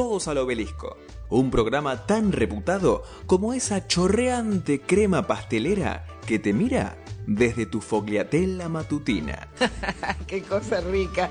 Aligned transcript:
Todos 0.00 0.28
al 0.28 0.38
Obelisco, 0.38 0.96
un 1.28 1.50
programa 1.50 2.06
tan 2.06 2.32
reputado 2.32 3.02
como 3.26 3.52
esa 3.52 3.86
chorreante 3.86 4.80
crema 4.80 5.26
pastelera 5.26 6.06
que 6.26 6.38
te 6.38 6.54
mira 6.54 6.96
desde 7.26 7.66
tu 7.66 7.82
fogliatella 7.82 8.70
matutina. 8.70 9.48
¡Qué 10.26 10.40
cosa 10.42 10.80
rica! 10.80 11.30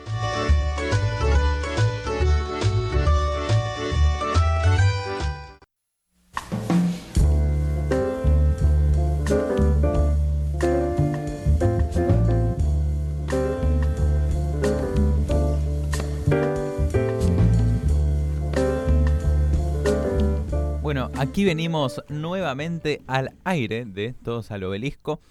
Aquí 21.39 21.45
venimos 21.45 22.03
nuevamente 22.09 23.01
al 23.07 23.31
aire 23.45 23.85
de 23.85 24.11
Todos 24.11 24.51
al 24.51 24.61
Obelisco 24.65 25.21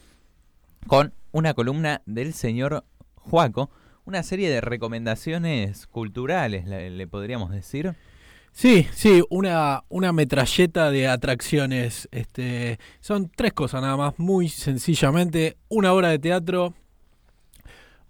con 0.86 1.12
una 1.32 1.52
columna 1.52 2.00
del 2.06 2.32
señor 2.32 2.82
Juaco, 3.16 3.68
una 4.06 4.22
serie 4.22 4.48
de 4.48 4.62
recomendaciones 4.62 5.86
culturales, 5.86 6.66
le, 6.66 6.88
le 6.88 7.06
podríamos 7.06 7.50
decir. 7.50 7.94
Sí, 8.52 8.86
sí, 8.94 9.22
una, 9.28 9.84
una 9.90 10.14
metralleta 10.14 10.90
de 10.90 11.08
atracciones. 11.08 12.08
Este, 12.10 12.78
son 13.00 13.28
tres 13.28 13.52
cosas 13.52 13.82
nada 13.82 13.98
más, 13.98 14.14
muy 14.18 14.48
sencillamente. 14.48 15.58
Una 15.68 15.92
obra 15.92 16.08
de 16.08 16.18
teatro, 16.18 16.72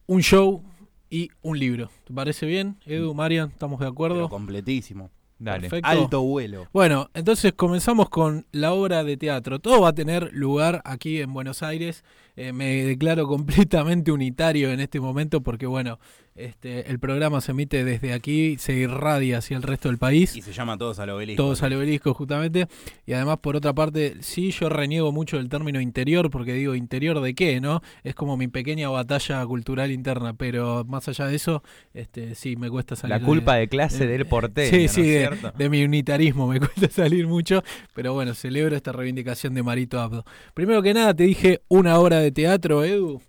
un 0.07 0.23
show 0.23 0.63
y 1.11 1.31
un 1.43 1.59
libro. 1.59 1.91
¿Te 2.05 2.15
parece 2.15 2.47
bien? 2.47 2.77
Edu, 2.87 3.13
Marian, 3.13 3.49
¿estamos 3.49 3.81
de 3.81 3.89
acuerdo? 3.89 4.15
Pero 4.15 4.29
completísimo. 4.29 5.11
Dale. 5.39 5.69
Perfecto. 5.69 5.89
Alto 5.89 6.23
vuelo. 6.23 6.67
Bueno, 6.73 7.11
entonces 7.15 7.53
comenzamos 7.53 8.09
con 8.09 8.47
la 8.53 8.73
obra 8.73 9.05
de 9.05 9.17
teatro. 9.17 9.59
Todo 9.61 9.81
va 9.81 9.91
a 9.91 9.95
tener 9.95 10.31
lugar 10.33 10.83
aquí 10.85 11.21
en 11.21 11.33
Buenos 11.33 11.63
Aires. 11.63 12.05
Eh, 12.41 12.53
me 12.53 12.85
declaro 12.85 13.27
completamente 13.29 14.13
unitario 14.13 14.71
en 14.71 14.79
este 14.81 15.01
momento 15.01 15.41
porque, 15.43 15.67
bueno, 15.67 15.99
este, 16.37 16.89
el 16.89 17.01
programa 17.01 17.41
se 17.41 17.51
emite 17.51 17.85
desde 17.85 18.13
aquí, 18.13 18.57
se 18.59 18.73
irradia 18.75 19.39
hacia 19.39 19.57
el 19.57 19.65
resto 19.65 19.89
del 19.89 19.99
país. 19.99 20.37
Y 20.37 20.43
se 20.43 20.53
llama 20.53 20.79
Todos 20.79 21.01
al 21.01 21.11
Obelisco. 21.11 21.43
Todos 21.43 21.65
al 21.65 21.73
obelisco, 21.73 22.15
justamente. 22.15 22.69
Y 23.07 23.13
además, 23.15 23.39
por 23.39 23.57
otra 23.57 23.73
parte, 23.75 24.15
sí, 24.21 24.53
yo 24.53 24.69
reniego 24.69 25.11
mucho 25.11 25.37
del 25.39 25.49
término 25.49 25.81
interior, 25.81 26.31
porque 26.31 26.53
digo, 26.53 26.77
¿interior 26.77 27.21
de 27.21 27.35
qué, 27.35 27.61
no? 27.61 27.83
Es 28.05 28.15
como 28.15 28.37
mi 28.37 28.47
pequeña 28.47 28.89
batalla 28.89 29.45
cultural 29.47 29.91
interna, 29.91 30.35
pero 30.35 30.85
más 30.85 31.09
allá 31.09 31.27
de 31.27 31.35
eso, 31.35 31.65
este, 31.93 32.37
sí, 32.37 32.55
me 32.55 32.71
cuesta 32.71 32.95
salir. 32.95 33.17
La 33.19 33.27
culpa 33.27 33.55
de, 33.55 33.63
de 33.63 33.69
clase 33.69 34.07
de- 34.07 34.13
del 34.13 34.27
Sí, 34.29 34.31
¿no 34.31 34.49
sí, 34.69 34.85
es 34.85 34.95
de, 34.95 35.03
cierto? 35.03 35.53
de 35.59 35.69
mi 35.69 35.83
unitarismo 35.83 36.47
me 36.47 36.61
cuesta 36.61 36.89
salir 36.89 37.27
mucho, 37.27 37.65
pero 37.95 38.13
bueno, 38.15 38.35
celebro 38.35 38.77
esta 38.77 38.93
reivindicación 38.93 39.55
de 39.55 39.65
Marito 39.65 39.99
Abdo. 40.01 40.25
Primero 40.55 40.83
que 40.83 40.95
nada, 40.95 41.13
te 41.17 41.25
dije 41.25 41.63
una 41.67 41.99
obra 41.99 42.21
de 42.21 42.28
teatro, 42.31 42.85
Edu. 42.85 43.21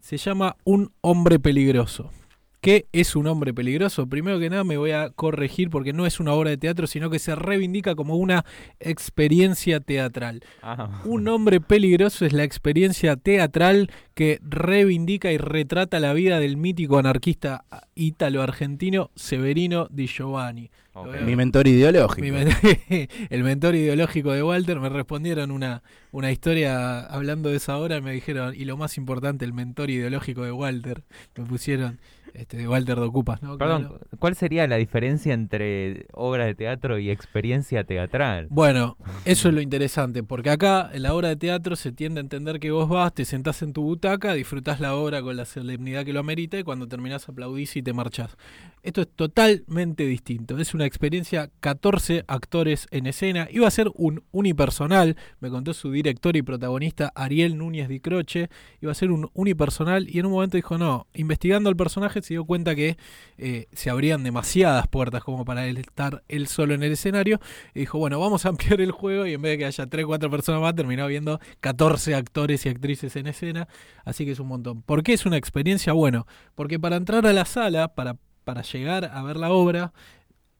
Se 0.00 0.16
llama 0.16 0.56
Un 0.64 0.92
hombre 1.00 1.38
peligroso. 1.38 2.10
¿Qué 2.64 2.86
es 2.92 3.14
un 3.14 3.26
hombre 3.26 3.52
peligroso? 3.52 4.06
Primero 4.08 4.38
que 4.38 4.48
nada 4.48 4.64
me 4.64 4.78
voy 4.78 4.92
a 4.92 5.10
corregir 5.10 5.68
porque 5.68 5.92
no 5.92 6.06
es 6.06 6.18
una 6.18 6.32
obra 6.32 6.48
de 6.50 6.56
teatro, 6.56 6.86
sino 6.86 7.10
que 7.10 7.18
se 7.18 7.34
reivindica 7.34 7.94
como 7.94 8.16
una 8.16 8.44
experiencia 8.80 9.80
teatral. 9.80 10.40
Ah, 10.62 11.02
Un 11.04 11.28
hombre 11.28 11.60
peligroso 11.60 12.24
es 12.24 12.32
la 12.32 12.42
experiencia 12.44 13.16
teatral 13.16 13.90
que 14.14 14.38
reivindica 14.42 15.30
y 15.30 15.36
retrata 15.36 16.00
la 16.00 16.14
vida 16.14 16.40
del 16.40 16.56
mítico 16.56 16.96
anarquista 16.98 17.64
ítalo-argentino 17.94 19.10
Severino 19.14 19.86
Di 19.90 20.06
Giovanni. 20.06 20.70
Mi 21.26 21.34
mentor 21.36 21.66
ideológico. 21.66 22.22
mi 22.22 22.30
men- 22.30 22.48
el 23.30 23.42
mentor 23.44 23.74
ideológico 23.74 24.32
de 24.32 24.42
Walter 24.42 24.78
me 24.80 24.88
respondieron 24.88 25.50
una, 25.50 25.82
una 26.12 26.30
historia 26.32 27.00
hablando 27.00 27.48
de 27.50 27.56
esa 27.56 27.76
obra, 27.78 28.00
me 28.00 28.12
dijeron, 28.12 28.54
y 28.56 28.64
lo 28.64 28.76
más 28.76 28.96
importante, 28.96 29.44
el 29.44 29.52
mentor 29.52 29.90
ideológico 29.90 30.44
de 30.44 30.52
Walter. 30.52 31.02
Me 31.36 31.44
pusieron 31.44 31.98
este, 32.34 32.56
de 32.56 32.68
Walter 32.68 32.98
de 32.98 33.06
Ocupas, 33.06 33.42
¿no? 33.42 33.56
Perdón, 33.58 33.84
Claro. 33.88 34.00
¿cuál 34.18 34.34
sería 34.36 34.66
la 34.66 34.76
diferencia 34.76 35.32
entre 35.34 36.06
obra 36.12 36.44
de 36.46 36.54
teatro 36.54 36.98
y 36.98 37.10
experiencia 37.10 37.84
teatral? 37.84 38.46
Bueno, 38.50 38.96
eso 39.24 39.48
es 39.48 39.54
lo 39.54 39.60
interesante, 39.60 40.22
porque 40.22 40.50
acá 40.50 40.90
en 40.92 41.02
la 41.02 41.14
obra 41.14 41.28
de 41.28 41.36
teatro 41.36 41.76
se 41.76 41.92
tiende 41.92 42.20
a 42.20 42.22
entender 42.22 42.60
que 42.60 42.70
vos 42.70 42.88
vas, 42.88 43.14
te 43.14 43.24
sentás 43.24 43.62
en 43.62 43.72
tu 43.72 43.82
butaca, 43.82 44.34
disfrutás 44.34 44.80
la 44.80 44.94
obra 44.94 45.22
con 45.22 45.36
la 45.36 45.44
solemnidad 45.44 46.04
que 46.04 46.12
lo 46.12 46.20
amerita 46.20 46.58
y 46.58 46.62
cuando 46.64 46.86
terminás 46.88 47.28
aplaudís 47.28 47.76
y 47.76 47.82
te 47.82 47.92
marchás. 47.92 48.36
Esto 48.82 49.00
es 49.02 49.08
totalmente 49.08 50.04
distinto, 50.04 50.58
es 50.58 50.74
una 50.74 50.84
experiencia 50.86 51.50
14 51.60 52.24
actores 52.26 52.86
en 52.90 53.06
escena, 53.06 53.48
iba 53.50 53.66
a 53.66 53.70
ser 53.70 53.90
un 53.94 54.22
unipersonal, 54.32 55.16
me 55.40 55.50
contó 55.50 55.72
su 55.72 55.90
director 55.90 56.36
y 56.36 56.42
protagonista 56.42 57.10
Ariel 57.14 57.56
Núñez 57.56 57.88
Di 57.88 58.00
Croce, 58.00 58.50
iba 58.80 58.92
a 58.92 58.94
ser 58.94 59.10
un 59.10 59.30
unipersonal 59.34 60.08
y 60.08 60.18
en 60.18 60.26
un 60.26 60.32
momento 60.32 60.56
dijo, 60.56 60.76
no, 60.78 61.06
investigando 61.14 61.68
al 61.70 61.76
personaje 61.76 62.20
se 62.24 62.34
dio 62.34 62.44
cuenta 62.44 62.74
que 62.74 62.96
eh, 63.38 63.66
se 63.72 63.90
abrían 63.90 64.24
demasiadas 64.24 64.88
puertas 64.88 65.22
como 65.22 65.44
para 65.44 65.66
él 65.66 65.76
estar 65.76 66.24
él 66.28 66.48
solo 66.48 66.74
en 66.74 66.82
el 66.82 66.92
escenario 66.92 67.40
y 67.74 67.80
dijo, 67.80 67.98
bueno, 67.98 68.18
vamos 68.18 68.46
a 68.46 68.48
ampliar 68.48 68.80
el 68.80 68.90
juego 68.90 69.26
y 69.26 69.34
en 69.34 69.42
vez 69.42 69.52
de 69.52 69.58
que 69.58 69.64
haya 69.66 69.86
3, 69.86 70.06
4 70.06 70.30
personas 70.30 70.60
más, 70.60 70.74
terminó 70.74 71.06
viendo 71.06 71.38
14 71.60 72.14
actores 72.14 72.66
y 72.66 72.68
actrices 72.68 73.14
en 73.16 73.26
escena, 73.26 73.68
así 74.04 74.24
que 74.24 74.32
es 74.32 74.40
un 74.40 74.48
montón. 74.48 74.82
¿Por 74.82 75.02
qué 75.02 75.12
es 75.12 75.26
una 75.26 75.36
experiencia? 75.36 75.92
Bueno, 75.92 76.26
porque 76.54 76.80
para 76.80 76.96
entrar 76.96 77.26
a 77.26 77.32
la 77.32 77.44
sala, 77.44 77.94
para, 77.94 78.16
para 78.44 78.62
llegar 78.62 79.04
a 79.04 79.22
ver 79.22 79.36
la 79.36 79.50
obra, 79.50 79.92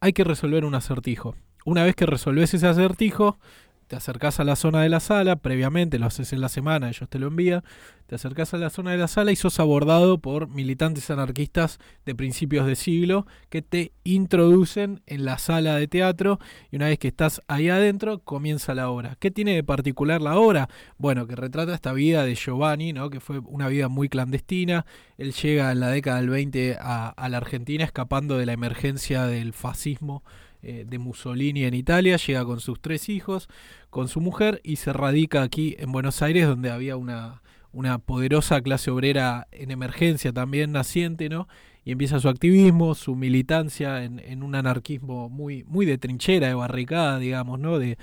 hay 0.01 0.13
que 0.13 0.25
resolver 0.25 0.65
un 0.65 0.75
acertijo. 0.75 1.35
Una 1.65 1.83
vez 1.83 1.97
que 1.97 2.05
resolves 2.05 2.53
ese 2.53 2.67
acertijo, 2.67 3.39
te 3.95 3.99
acercás 3.99 4.41
a 4.41 4.45
la 4.45 4.57
zona 4.57 4.83
de 4.83 4.89
la 4.89 4.99
sala, 4.99 5.37
previamente 5.37 6.01
lo 6.01 6.07
haces 6.07 6.33
en 6.33 6.41
la 6.41 6.49
semana, 6.49 6.89
ellos 6.89 7.09
te 7.09 7.21
lo 7.21 7.29
envían, 7.29 7.63
te 8.09 8.17
acercás 8.17 8.53
a 8.53 8.59
la 8.59 8.69
zona 8.69 8.91
de 8.91 8.99
la 8.99 9.07
sala 9.07 9.31
y 9.31 9.37
sos 9.37 9.61
abordado 9.61 10.19
por 10.19 10.49
militantes 10.49 11.11
anarquistas 11.11 11.79
de 12.05 12.17
principios 12.17 12.67
de 12.67 12.75
siglo 12.75 13.25
que 13.51 13.63
te 13.63 13.93
introducen 14.03 15.01
en 15.07 15.25
la 15.25 15.39
sala 15.39 15.77
de 15.77 15.87
teatro 15.87 16.41
y 16.73 16.77
una 16.77 16.87
vez 16.87 16.99
que 16.99 17.07
estás 17.07 17.41
ahí 17.47 17.69
adentro 17.69 18.19
comienza 18.19 18.75
la 18.75 18.91
obra. 18.91 19.17
¿Qué 19.21 19.31
tiene 19.31 19.55
de 19.55 19.63
particular 19.63 20.21
la 20.21 20.37
obra? 20.37 20.69
Bueno, 20.99 21.29
que 21.29 21.37
retrata 21.37 21.73
esta 21.73 21.93
vida 21.93 22.25
de 22.25 22.35
Giovanni, 22.35 22.93
¿no? 22.93 23.11
que 23.11 23.21
fue 23.21 23.39
una 23.39 23.69
vida 23.69 23.87
muy 23.87 24.09
clandestina. 24.09 24.87
Él 25.19 25.33
llega 25.35 25.71
en 25.71 25.79
la 25.79 25.91
década 25.91 26.17
del 26.17 26.31
20 26.31 26.79
a, 26.81 27.11
a 27.11 27.29
la 27.29 27.37
Argentina 27.37 27.85
escapando 27.85 28.39
de 28.39 28.47
la 28.47 28.55
emergencia 28.55 29.27
del 29.27 29.53
fascismo 29.53 30.25
eh, 30.65 30.85
de 30.89 30.99
Mussolini 30.99 31.65
en 31.65 31.75
Italia, 31.75 32.17
llega 32.17 32.45
con 32.45 32.61
sus 32.61 32.81
tres 32.81 33.09
hijos, 33.09 33.49
con 33.91 34.09
su 34.09 34.21
mujer 34.21 34.61
y 34.65 34.77
se 34.77 34.93
radica 34.93 35.43
aquí 35.43 35.77
en 35.79 35.93
Buenos 35.93 36.23
Aires 36.23 36.47
donde 36.47 36.71
había 36.71 36.97
una, 36.97 37.43
una 37.73 37.99
poderosa 37.99 38.61
clase 38.61 38.91
obrera 38.91 39.47
en 39.53 39.71
emergencia 39.71 40.33
también 40.33 40.73
naciente, 40.73 41.29
¿no? 41.29 41.47
Y 41.85 41.93
empieza 41.93 42.19
su 42.19 42.29
activismo, 42.29 42.95
su 42.95 43.15
militancia 43.15 44.05
en, 44.05 44.19
en 44.19 44.43
un 44.43 44.55
anarquismo 44.55 45.29
muy, 45.29 45.65
muy 45.65 45.85
de 45.85 45.99
trinchera, 45.99 46.49
de 46.49 46.55
barricada, 46.55 47.19
digamos, 47.19 47.61
¿no? 47.61 47.79
De, 47.79 47.99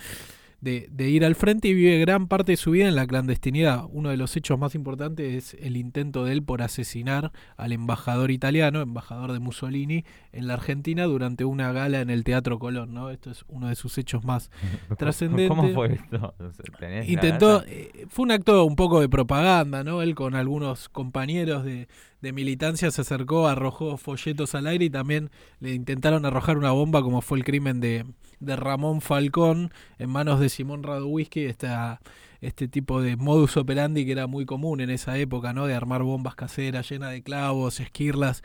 de, 0.61 0.87
de 0.91 1.09
ir 1.09 1.25
al 1.25 1.33
frente 1.33 1.67
y 1.67 1.73
vive 1.73 1.97
gran 1.99 2.27
parte 2.27 2.51
de 2.51 2.57
su 2.57 2.71
vida 2.71 2.87
en 2.87 2.95
la 2.95 3.07
clandestinidad. 3.07 3.85
Uno 3.89 4.09
de 4.09 4.17
los 4.17 4.37
hechos 4.37 4.59
más 4.59 4.75
importantes 4.75 5.55
es 5.55 5.59
el 5.59 5.75
intento 5.75 6.23
de 6.23 6.33
él 6.33 6.43
por 6.43 6.61
asesinar 6.61 7.31
al 7.57 7.71
embajador 7.71 8.29
italiano, 8.29 8.81
embajador 8.81 9.31
de 9.31 9.39
Mussolini, 9.39 10.05
en 10.33 10.47
la 10.47 10.53
Argentina 10.53 11.05
durante 11.05 11.45
una 11.45 11.71
gala 11.71 12.01
en 12.01 12.09
el 12.09 12.23
Teatro 12.23 12.59
Colón, 12.59 12.93
¿no? 12.93 13.09
Esto 13.09 13.31
es 13.31 13.43
uno 13.47 13.67
de 13.67 13.75
sus 13.75 13.97
hechos 13.97 14.23
más 14.23 14.49
trascendente. 14.97 15.47
¿Cómo 15.47 15.67
fue 15.69 15.93
esto? 15.93 16.33
¿Tenés 16.79 17.07
la 17.07 17.11
Intentó, 17.11 17.63
eh, 17.65 18.05
fue 18.09 18.23
un 18.23 18.31
acto 18.31 18.65
un 18.65 18.75
poco 18.75 19.01
de 19.01 19.09
propaganda, 19.09 19.83
¿no? 19.83 20.01
Él 20.01 20.15
con 20.15 20.35
algunos 20.35 20.89
compañeros 20.89 21.63
de, 21.63 21.87
de 22.21 22.33
militancia 22.33 22.91
se 22.91 23.01
acercó, 23.01 23.47
arrojó 23.47 23.97
folletos 23.97 24.55
al 24.55 24.67
aire 24.67 24.85
y 24.85 24.89
también 24.89 25.31
le 25.59 25.73
intentaron 25.73 26.25
arrojar 26.25 26.57
una 26.57 26.71
bomba 26.71 27.01
como 27.01 27.21
fue 27.21 27.37
el 27.37 27.43
crimen 27.43 27.79
de, 27.79 28.05
de 28.39 28.55
Ramón 28.55 29.01
Falcón 29.01 29.71
en 29.97 30.09
manos 30.09 30.39
de 30.39 30.49
Simón 30.49 30.83
Radowisky, 30.83 31.45
esta, 31.45 32.01
este 32.41 32.67
tipo 32.67 33.01
de 33.01 33.15
modus 33.15 33.55
operandi 33.57 34.05
que 34.05 34.11
era 34.11 34.27
muy 34.27 34.45
común 34.45 34.81
en 34.81 34.89
esa 34.89 35.17
época, 35.17 35.53
¿no? 35.53 35.67
De 35.67 35.73
armar 35.75 36.03
bombas 36.03 36.35
caseras 36.35 36.89
llenas 36.89 37.11
de 37.11 37.21
clavos, 37.23 37.79
esquirlas 37.79 38.41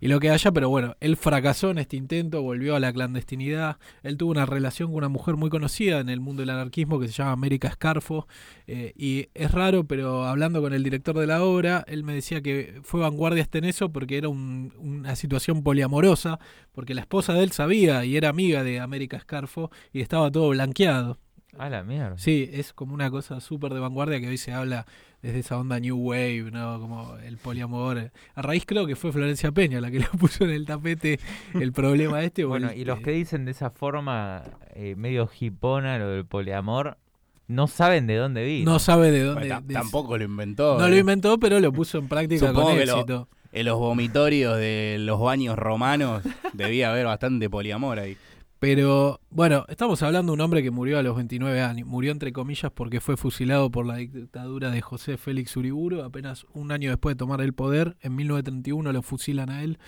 y 0.00 0.08
lo 0.08 0.18
que 0.20 0.30
haya, 0.30 0.50
pero 0.52 0.68
bueno, 0.70 0.96
él 1.00 1.16
fracasó 1.16 1.70
en 1.70 1.78
este 1.78 1.96
intento, 1.96 2.42
volvió 2.42 2.74
a 2.74 2.80
la 2.80 2.92
clandestinidad, 2.92 3.78
él 4.02 4.16
tuvo 4.16 4.30
una 4.30 4.46
relación 4.46 4.88
con 4.88 4.96
una 4.98 5.08
mujer 5.08 5.36
muy 5.36 5.50
conocida 5.50 6.00
en 6.00 6.08
el 6.08 6.20
mundo 6.20 6.40
del 6.42 6.50
anarquismo 6.50 6.98
que 6.98 7.06
se 7.08 7.14
llama 7.14 7.32
América 7.32 7.70
Scarfo, 7.70 8.26
eh, 8.66 8.92
y 8.96 9.28
es 9.34 9.50
raro, 9.52 9.84
pero 9.84 10.24
hablando 10.24 10.60
con 10.62 10.72
el 10.72 10.82
director 10.82 11.18
de 11.18 11.26
la 11.26 11.42
obra, 11.44 11.84
él 11.86 12.02
me 12.04 12.14
decía 12.14 12.40
que 12.42 12.80
fue 12.82 13.00
vanguardiasta 13.00 13.58
en 13.58 13.64
eso 13.64 13.90
porque 13.92 14.16
era 14.16 14.28
un- 14.28 14.72
una 14.78 15.16
situación 15.16 15.62
poliamorosa, 15.62 16.38
porque 16.72 16.94
la 16.94 17.02
esposa 17.02 17.34
de 17.34 17.44
él 17.44 17.52
sabía 17.52 18.04
y 18.04 18.16
era 18.16 18.28
amiga 18.30 18.62
de 18.64 18.80
América 18.80 19.20
Scarfo 19.20 19.70
y 19.92 20.00
estaba 20.00 20.30
todo 20.30 20.48
blanqueado. 20.50 21.18
A 21.58 21.68
la 21.70 21.82
mierda. 21.84 22.18
Sí, 22.18 22.48
es 22.52 22.72
como 22.72 22.94
una 22.94 23.10
cosa 23.10 23.40
súper 23.40 23.72
de 23.74 23.80
vanguardia 23.80 24.20
que 24.20 24.28
hoy 24.28 24.38
se 24.38 24.52
habla 24.52 24.86
desde 25.22 25.38
esa 25.38 25.58
onda 25.58 25.80
New 25.80 25.96
Wave, 25.96 26.50
¿no? 26.52 26.78
Como 26.80 27.16
el 27.24 27.38
poliamor. 27.38 28.10
A 28.34 28.42
raíz 28.42 28.64
creo 28.66 28.86
que 28.86 28.96
fue 28.96 29.12
Florencia 29.12 29.52
Peña 29.52 29.80
la 29.80 29.90
que 29.90 30.00
le 30.00 30.06
puso 30.18 30.44
en 30.44 30.50
el 30.50 30.66
tapete 30.66 31.18
el 31.54 31.72
problema 31.72 32.22
este. 32.22 32.44
Bueno, 32.44 32.70
el- 32.70 32.78
y 32.78 32.84
los 32.84 32.98
eh, 32.98 33.02
que 33.02 33.10
dicen 33.12 33.44
de 33.44 33.52
esa 33.52 33.70
forma 33.70 34.42
eh, 34.74 34.94
medio 34.96 35.28
hipona 35.40 35.98
lo 35.98 36.08
del 36.08 36.24
poliamor, 36.26 36.98
no 37.46 37.66
saben 37.66 38.06
de 38.06 38.16
dónde 38.16 38.44
vino. 38.44 38.72
no 38.72 38.78
sabe 38.78 39.10
de 39.10 39.22
dónde. 39.22 39.40
Bueno, 39.48 39.54
ta- 39.60 39.66
de- 39.66 39.74
tampoco 39.74 40.18
lo 40.18 40.24
inventó. 40.24 40.78
No 40.78 40.86
eh. 40.86 40.90
lo 40.90 40.96
inventó, 40.96 41.38
pero 41.38 41.60
lo 41.60 41.72
puso 41.72 41.98
en 41.98 42.08
práctica 42.08 42.46
Supongo 42.48 42.68
con 42.68 42.78
que 42.78 42.86
lo- 42.86 42.92
éxito. 42.94 43.28
En 43.52 43.66
los 43.66 43.78
vomitorios 43.78 44.56
de 44.58 44.96
los 44.98 45.20
baños 45.20 45.56
romanos 45.56 46.24
debía 46.54 46.90
haber 46.90 47.06
bastante 47.06 47.48
poliamor 47.48 48.00
ahí. 48.00 48.16
Pero 48.66 49.20
bueno, 49.28 49.66
estamos 49.68 50.02
hablando 50.02 50.32
de 50.32 50.36
un 50.36 50.40
hombre 50.40 50.62
que 50.62 50.70
murió 50.70 50.98
a 50.98 51.02
los 51.02 51.14
29 51.16 51.60
años. 51.60 51.86
Murió 51.86 52.12
entre 52.12 52.32
comillas 52.32 52.72
porque 52.72 52.98
fue 53.02 53.18
fusilado 53.18 53.70
por 53.70 53.84
la 53.84 53.96
dictadura 53.96 54.70
de 54.70 54.80
José 54.80 55.18
Félix 55.18 55.54
Uriburu. 55.58 56.00
Apenas 56.00 56.46
un 56.54 56.72
año 56.72 56.88
después 56.88 57.14
de 57.14 57.18
tomar 57.18 57.42
el 57.42 57.52
poder, 57.52 57.98
en 58.00 58.16
1931 58.16 58.90
lo 58.90 59.02
fusilan 59.02 59.50
a 59.50 59.62
él. 59.62 59.78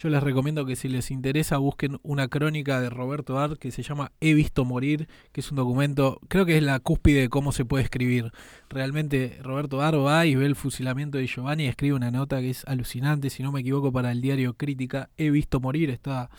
Yo 0.00 0.08
les 0.08 0.20
recomiendo 0.20 0.66
que 0.66 0.74
si 0.74 0.88
les 0.88 1.12
interesa 1.12 1.58
busquen 1.58 2.00
una 2.02 2.26
crónica 2.26 2.80
de 2.80 2.90
Roberto 2.90 3.38
Art 3.38 3.56
que 3.56 3.70
se 3.70 3.84
llama 3.84 4.10
He 4.20 4.34
visto 4.34 4.64
morir, 4.64 5.06
que 5.30 5.40
es 5.40 5.50
un 5.52 5.56
documento, 5.56 6.18
creo 6.26 6.44
que 6.44 6.56
es 6.56 6.62
la 6.64 6.80
cúspide 6.80 7.20
de 7.20 7.28
cómo 7.28 7.52
se 7.52 7.64
puede 7.64 7.84
escribir. 7.84 8.32
Realmente 8.68 9.38
Roberto 9.44 9.80
Art 9.80 9.96
va 9.96 10.26
y 10.26 10.34
ve 10.34 10.46
el 10.46 10.56
fusilamiento 10.56 11.18
de 11.18 11.28
Giovanni 11.28 11.66
y 11.66 11.68
escribe 11.68 11.94
una 11.94 12.10
nota 12.10 12.40
que 12.40 12.50
es 12.50 12.64
alucinante, 12.64 13.30
si 13.30 13.44
no 13.44 13.52
me 13.52 13.60
equivoco, 13.60 13.92
para 13.92 14.10
el 14.10 14.20
diario 14.20 14.54
Crítica. 14.54 15.08
He 15.16 15.30
visto 15.30 15.60
morir, 15.60 15.90
está 15.90 16.30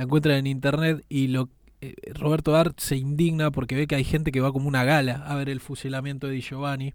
la 0.00 0.04
encuentran 0.04 0.38
en 0.38 0.46
internet 0.46 1.04
y 1.10 1.26
lo 1.26 1.50
eh, 1.82 1.92
Roberto 2.14 2.56
Art 2.56 2.80
se 2.80 2.96
indigna 2.96 3.50
porque 3.50 3.76
ve 3.76 3.86
que 3.86 3.96
hay 3.96 4.04
gente 4.04 4.32
que 4.32 4.40
va 4.40 4.50
como 4.50 4.66
una 4.66 4.82
gala 4.82 5.26
a 5.26 5.34
ver 5.34 5.50
el 5.50 5.60
fusilamiento 5.60 6.26
de 6.26 6.32
Di 6.32 6.40
Giovanni 6.40 6.94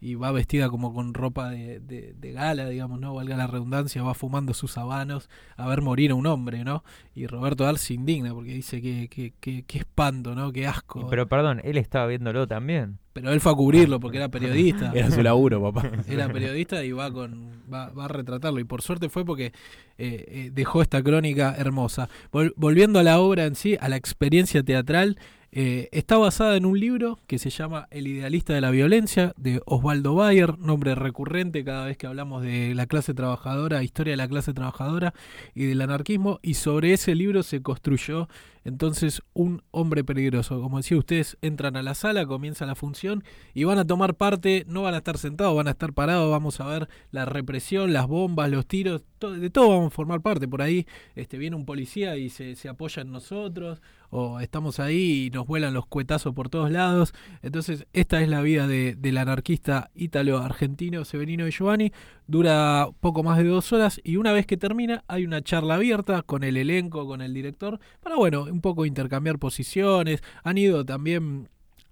y 0.00 0.14
va 0.14 0.32
vestida 0.32 0.68
como 0.70 0.94
con 0.94 1.12
ropa 1.14 1.50
de, 1.50 1.80
de- 1.80 2.14
de 2.18 2.32
gala, 2.32 2.68
digamos, 2.68 2.98
¿no? 3.00 3.14
Valga 3.14 3.36
la 3.36 3.46
redundancia, 3.46 4.02
va 4.02 4.14
fumando 4.14 4.54
sus 4.54 4.78
habanos 4.78 5.28
a 5.56 5.68
ver 5.68 5.82
morir 5.82 6.10
a 6.12 6.14
un 6.14 6.26
hombre, 6.26 6.64
¿no? 6.64 6.82
Y 7.14 7.26
Roberto 7.26 7.66
Art 7.66 7.78
se 7.78 7.94
indigna 7.94 8.32
porque 8.32 8.54
dice 8.54 8.80
que, 8.80 9.08
que, 9.08 9.34
que, 9.40 9.62
que 9.64 9.78
espanto, 9.78 10.34
¿no? 10.34 10.52
Que 10.52 10.66
asco. 10.66 11.06
Pero 11.08 11.28
perdón, 11.28 11.60
él 11.64 11.76
estaba 11.76 12.06
viéndolo 12.06 12.46
también. 12.46 12.98
Pero 13.12 13.32
él 13.32 13.40
fue 13.40 13.50
a 13.52 13.54
cubrirlo 13.56 13.98
porque 14.00 14.18
era 14.18 14.28
periodista. 14.28 14.92
Era 14.94 15.10
su 15.10 15.20
laburo, 15.22 15.60
papá. 15.60 15.90
Era 16.08 16.28
periodista 16.32 16.82
y 16.84 16.92
va 16.92 17.12
con 17.12 17.50
va, 17.72 17.90
va 17.90 18.04
a 18.04 18.08
retratarlo. 18.08 18.60
Y 18.60 18.64
por 18.64 18.82
suerte 18.82 19.08
fue 19.08 19.24
porque 19.24 19.46
eh, 19.46 19.52
eh, 19.98 20.50
dejó 20.52 20.80
esta 20.80 21.02
crónica 21.02 21.54
hermosa. 21.58 22.08
Vol- 22.32 22.52
volviendo 22.56 23.00
a 23.00 23.02
la 23.02 23.18
obra 23.20 23.46
en 23.46 23.56
sí, 23.56 23.76
a 23.80 23.88
la 23.88 23.96
experiencia 23.96 24.62
teatral, 24.62 25.18
eh, 25.52 25.88
está 25.90 26.16
basada 26.16 26.56
en 26.56 26.64
un 26.64 26.78
libro 26.78 27.18
que 27.26 27.40
se 27.40 27.50
llama 27.50 27.88
El 27.90 28.06
idealista 28.06 28.54
de 28.54 28.60
la 28.60 28.70
violencia, 28.70 29.32
de 29.36 29.60
Osvaldo 29.66 30.14
Bayer, 30.14 30.56
nombre 30.60 30.94
recurrente 30.94 31.64
cada 31.64 31.86
vez 31.86 31.96
que 31.96 32.06
hablamos 32.06 32.42
de 32.42 32.72
la 32.76 32.86
clase 32.86 33.14
trabajadora, 33.14 33.82
historia 33.82 34.12
de 34.12 34.16
la 34.16 34.28
clase 34.28 34.54
trabajadora 34.54 35.12
y 35.52 35.64
del 35.64 35.80
anarquismo. 35.80 36.38
Y 36.42 36.54
sobre 36.54 36.92
ese 36.92 37.16
libro 37.16 37.42
se 37.42 37.62
construyó 37.62 38.28
entonces 38.64 39.22
un 39.32 39.62
hombre 39.72 40.04
peligroso. 40.04 40.60
Como 40.60 40.76
decía, 40.76 40.96
ustedes 40.98 41.36
entran 41.42 41.76
a 41.76 41.82
la 41.82 41.94
sala, 41.96 42.26
comienza 42.26 42.64
la 42.64 42.76
función 42.76 43.24
y 43.52 43.64
van 43.64 43.78
a 43.78 43.86
tomar 43.86 44.14
parte, 44.14 44.64
no 44.68 44.82
van 44.82 44.94
a 44.94 44.98
estar 44.98 45.18
sentados, 45.18 45.56
van 45.56 45.66
a 45.66 45.72
estar 45.72 45.92
parados, 45.92 46.30
vamos 46.30 46.60
a 46.60 46.66
ver 46.66 46.88
la 47.10 47.24
represión, 47.24 47.92
las 47.92 48.06
bombas, 48.06 48.50
los 48.50 48.66
tiros, 48.66 49.02
de 49.20 49.50
todo 49.50 49.70
vamos 49.70 49.88
a 49.88 49.96
formar 49.96 50.20
parte. 50.20 50.46
Por 50.46 50.62
ahí 50.62 50.86
este, 51.16 51.38
viene 51.38 51.56
un 51.56 51.64
policía 51.64 52.16
y 52.16 52.30
se 52.30 52.68
apoya 52.68 53.02
en 53.02 53.10
nosotros, 53.10 53.82
o 54.10 54.40
estamos 54.40 54.80
ahí 54.80 55.26
y 55.26 55.30
nos 55.30 55.46
vuelan 55.46 55.72
los 55.74 55.86
cuetazos 55.86 56.34
por 56.34 56.48
todos 56.48 56.70
lados. 56.70 57.14
Entonces, 57.42 57.86
esta 57.92 58.20
es 58.20 58.28
la 58.28 58.42
vida 58.42 58.66
de- 58.66 58.94
del 58.96 59.18
anarquista 59.18 59.90
ítalo-argentino 59.94 61.04
Severino 61.04 61.44
de 61.44 61.50
Giovanni. 61.50 61.92
Dura 62.26 62.88
poco 63.00 63.22
más 63.22 63.38
de 63.38 63.44
dos 63.44 63.72
horas 63.72 64.00
y 64.04 64.16
una 64.16 64.32
vez 64.32 64.46
que 64.46 64.56
termina 64.56 65.04
hay 65.08 65.24
una 65.24 65.42
charla 65.42 65.74
abierta 65.74 66.22
con 66.22 66.44
el 66.44 66.56
elenco, 66.56 67.06
con 67.06 67.22
el 67.22 67.34
director, 67.34 67.80
para, 68.00 68.16
bueno, 68.16 68.44
un 68.44 68.60
poco 68.60 68.84
intercambiar 68.86 69.38
posiciones. 69.38 70.22
Han 70.44 70.58
ido 70.58 70.84
también 70.84 71.48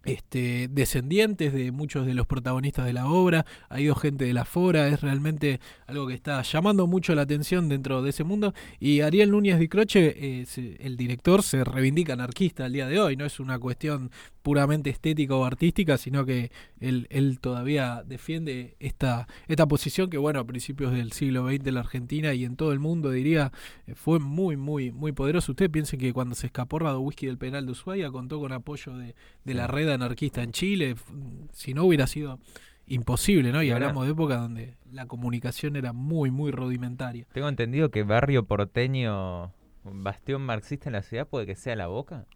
este, 0.08 0.69
descendientes 0.69 1.52
de 1.52 1.70
muchos 1.70 2.06
de 2.06 2.14
los 2.14 2.26
protagonistas 2.26 2.87
de 2.87 2.94
la 2.94 3.08
obra, 3.08 3.44
ha 3.69 3.81
ido 3.81 3.94
gente 3.94 4.25
de 4.25 4.32
la 4.32 4.46
Fora, 4.46 4.88
es 4.88 5.02
realmente 5.02 5.60
algo 5.87 6.06
que 6.06 6.14
está 6.14 6.40
llamando 6.43 6.87
mucho 6.87 7.14
la 7.14 7.22
atención 7.22 7.69
dentro 7.69 8.00
de 8.00 8.10
ese 8.10 8.25
mundo. 8.25 8.55
Y 8.81 9.02
Ariel 9.02 9.31
Núñez 9.31 9.58
de 9.58 9.69
Croce, 9.69 10.14
eh, 10.16 10.76
el 10.81 10.96
director, 10.96 11.43
se 11.43 11.62
reivindica 11.62 12.14
anarquista 12.14 12.64
al 12.64 12.72
día 12.72 12.87
de 12.87 12.99
hoy, 12.99 13.16
no 13.16 13.26
es 13.26 13.38
una 13.38 13.58
cuestión 13.58 14.10
puramente 14.43 14.88
estética 14.88 15.34
o 15.34 15.44
artística, 15.44 15.99
sino 15.99 16.25
que 16.25 16.50
él, 16.81 17.06
él 17.10 17.38
todavía 17.38 18.02
defiende 18.06 18.76
esta, 18.81 19.28
esta 19.46 19.66
posición 19.69 20.08
que, 20.08 20.16
bueno, 20.16 20.40
a 20.40 20.44
principios 20.44 20.93
del 20.93 21.12
siglo 21.12 21.46
XX 21.46 21.66
en 21.66 21.75
la 21.75 21.81
Argentina 21.81 22.32
y 22.32 22.44
en 22.44 22.56
todo 22.56 22.72
el 22.72 22.78
mundo, 22.78 23.10
diría, 23.10 23.52
eh, 23.87 23.94
fue 23.94 24.20
muy, 24.20 24.56
muy, 24.56 24.90
muy 24.90 25.12
poderoso. 25.12 25.52
Ustedes 25.52 25.70
piensen 25.70 26.00
que 26.00 26.14
cuando 26.14 26.34
se 26.34 26.46
escapó 26.46 26.78
Rado 26.78 27.00
Whisky 27.00 27.26
del 27.26 27.37
penal 27.37 27.66
de 27.66 27.72
Ushuaia 27.72 28.10
contó 28.10 28.40
con 28.40 28.52
apoyo 28.52 28.96
de, 28.96 29.14
de 29.44 29.55
la 29.55 29.66
red 29.66 29.98
anarquista 30.03 30.43
en 30.43 30.53
Chile. 30.53 30.97
Si 31.53 31.75
no 31.75 31.85
hubiera 31.85 32.06
sido 32.06 32.39
imposible, 32.87 33.53
¿no? 33.53 33.62
Y 33.62 33.71
hablamos 33.71 34.06
de 34.06 34.12
época 34.12 34.37
donde 34.37 34.77
la 34.91 35.06
comunicación 35.06 35.77
era 35.77 35.93
muy, 35.93 36.31
muy 36.31 36.50
rudimentaria. 36.50 37.27
Tengo 37.33 37.49
entendido 37.49 37.91
que 37.91 38.03
barrio 38.03 38.45
porteño, 38.45 39.53
bastión 39.85 40.43
marxista 40.43 40.89
en 40.89 40.95
la 40.95 41.03
ciudad, 41.03 41.29
puede 41.29 41.47
que 41.47 41.55
sea 41.55 41.77
la 41.77 41.87
boca. 41.87 42.27